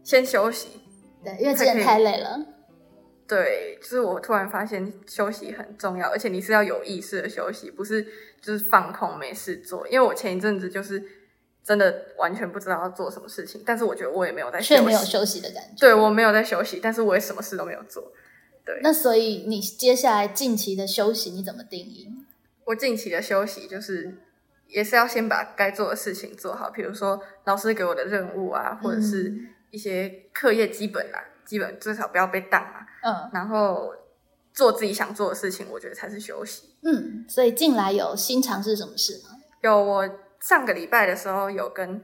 [0.02, 0.68] 先休息。
[1.24, 2.38] 对，因为之前太累了。
[3.26, 8.06] 对，就是我突然发现休息很重要，而且你是要有意识的休息，不是
[8.40, 9.86] 就是放空没事做。
[9.88, 11.02] 因为我前一阵子就是
[11.64, 15.76] 真的完全不知道要做什么事情，但是我觉得我也没有在却没有休息的感觉。
[15.78, 18.12] 对我没有在休息，但是我也什么事都没有做。
[18.64, 22.08] 对，那所以你接下来近期的休息你怎么定义？
[22.64, 24.14] 我近期的休息就是
[24.66, 29.32] 也是要先把该做的事情做好，比如说老师给我的任务啊，或者是
[29.70, 32.86] 一些课业基本啊，基本至少不要被挡啊。
[33.02, 33.92] 嗯，然后
[34.54, 36.74] 做自己想做的事情，我觉得才是休息。
[36.82, 39.30] 嗯，所以近来有新尝试什么事吗？
[39.62, 40.08] 有，我
[40.40, 42.02] 上个礼拜的时候有跟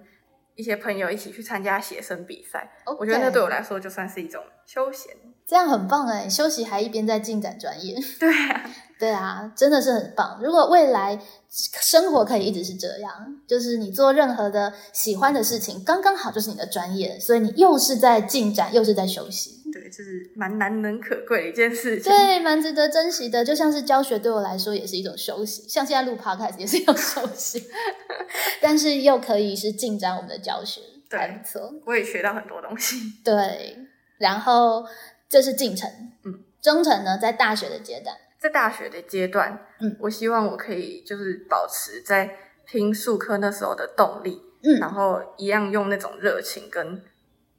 [0.55, 5.15] 一些朋友一起去参加写生比赛，我觉得那对我来说就算是一种休闲。
[5.47, 7.97] 这样很棒哎，休息还一边在进展专业。
[8.21, 10.39] 对啊，对啊，真的是很棒。
[10.43, 11.19] 如果未来
[11.49, 13.11] 生活可以一直是这样，
[13.47, 19.58] 就是你做任何的喜欢的事情，刚刚好就是你的专业，所以你又是在进展，又是在休息。
[19.73, 22.13] 对，就是蛮难能可贵的一件事情。
[22.13, 23.45] 对，蛮值得珍惜的。
[23.45, 27.65] 就像是教学对我来说也是一种休息，像现在录 podcast 也是一种休息，
[28.61, 31.73] 但是又可以是进展我们的教学，还不错。
[31.87, 32.97] 我也学到很多东西。
[33.25, 33.77] 对，
[34.19, 34.85] 然后。
[35.31, 35.87] 这是进程，
[36.25, 47.03] 嗯，中程呢，在大学的阶段，在大学的阶段，嗯，我希望我可以就是保持在拼数科那时候的动力，嗯，然后一样用那种热情跟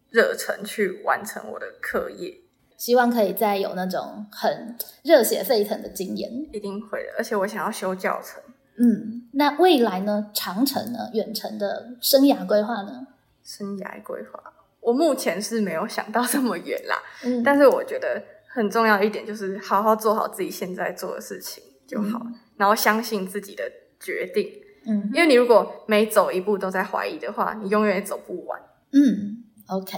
[0.10, 2.42] 热忱去完成我的课业，
[2.78, 8.42] 希望可以再有那种很热血沸腾的经验，一定会的，而且我想要修教程，
[8.78, 13.08] 嗯，那未来呢，长程呢，远程的生涯规划呢？
[13.44, 14.42] 生涯规划。
[14.82, 23.64] 我目前是没有想到这么远啦，嗯，但是我觉得很重要一点就是好好做好自己现在做的事情就好，然后相信自己的
[24.00, 24.50] 决定，
[24.88, 28.60] 嗯，因为你如果每走一步都在怀疑的话，你永远也走不完。
[28.92, 29.98] 嗯，OK，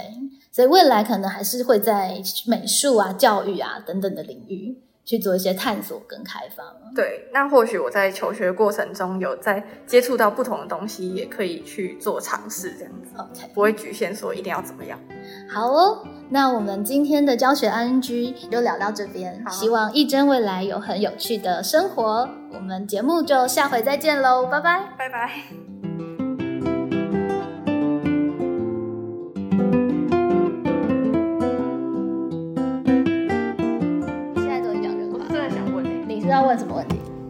[0.50, 4.78] 所以未来可能还是会在美术啊、教育啊等等的领域。
[5.04, 6.62] 去做一些探索跟开发
[6.94, 13.08] 对，那或许我在求学过程中有在接触到不同的东西，也可以去做尝试，这样子。
[13.18, 14.96] OK，不会局限说一定要怎么样。
[15.52, 22.28] 好哦，那我们今天的教学 ING 就聊到这边，希望一真未来有很有趣的生活。
[22.54, 25.81] 我们节目就下回再见喽，拜拜，拜拜。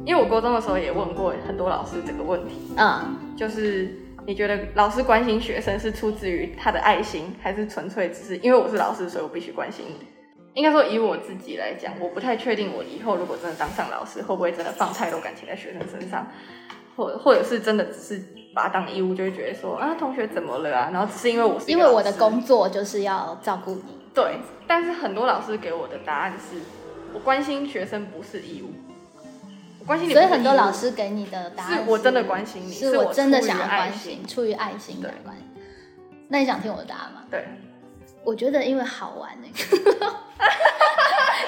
[0.04, 3.94] 因为我高中的时候也问过很多老师这个问题嗯，就是
[4.26, 10.06] 你觉得老师关心学生是出自于他的爱心，还是纯粹只是因为我是老师，所以我必须关心你？
[10.54, 16.26] 应该说以我自己来讲，我不太确定我以后如果真的当上老师，会不会真的放太多感情在学生身上，
[16.96, 18.22] 或或者是真的只是
[18.54, 20.90] 把他当义务，就会觉得说啊同学怎么了啊？
[20.92, 23.98] 然后只是因为我是因为我的工作就是要照顾你。
[24.12, 24.36] 对，
[24.66, 26.60] 但是很多老师给我的答案是
[27.14, 28.91] 我关心学生不是义务。
[29.86, 35.36] 关心你，所以很多老师给你的答案是我真的关心你，是我真的想要关心，出于爱心的关。
[36.28, 37.22] 那你想听我的答案吗？
[37.30, 37.46] 对，
[38.24, 39.48] 我觉得因为好玩呢，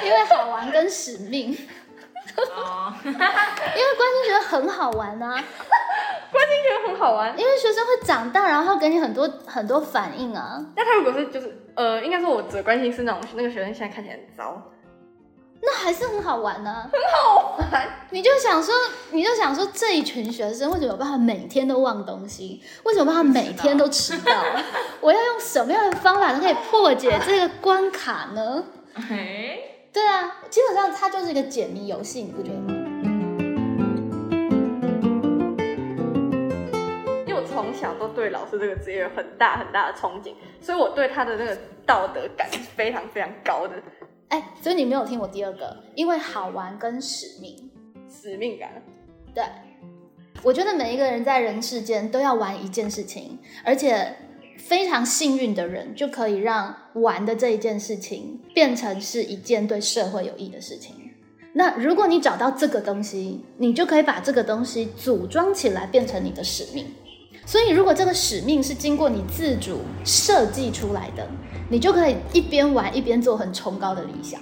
[0.03, 1.57] 因为好玩跟使命。
[2.37, 5.29] 哦，因为关心觉得很好玩啊，
[6.33, 10.61] 关心觉得很好玩，因为学生会长大，然后给你很多很多反应啊。
[10.75, 14.61] 那他如果是就是呃，应该说我只关心是那种那个学生现在看起来很糟。
[15.67, 17.89] 那还是很好玩呢，很好玩。
[18.11, 18.75] 你就想说，
[19.13, 22.63] 你就想说，这一群学生为什么有办法每天都忘东西？
[22.85, 24.45] 为什么办法每天都迟到？
[25.01, 28.65] 我要用什么样的方法可以破解这个关卡呢？
[29.93, 32.75] 对啊，基本上它就是一个解谜游戏，你不觉得吗？
[37.27, 41.57] 因为我从小都对老师这个职业有很大很大的憧憬，所以我对他的那个
[41.87, 43.75] 道德感是非常非常高的。
[44.29, 47.71] 哎，所以你没有听我第二个，因为好玩跟使命，
[48.09, 48.83] 使命感。
[49.35, 49.45] 对，
[50.43, 54.17] 我觉得每一个人在人世间都要玩一件事情，而且
[54.59, 60.97] 非常幸运的人就可以让玩的这一件事情变成是一件对社会有益的事情。
[61.53, 66.87] 那如果你找到这个东西，你就可以把这个东西组装起来，变成你的使命。
[67.47, 71.29] 所以，如果这个使命是经过你自主设计出来的，
[71.69, 74.41] 你就可以一边玩一边做很崇高的理想。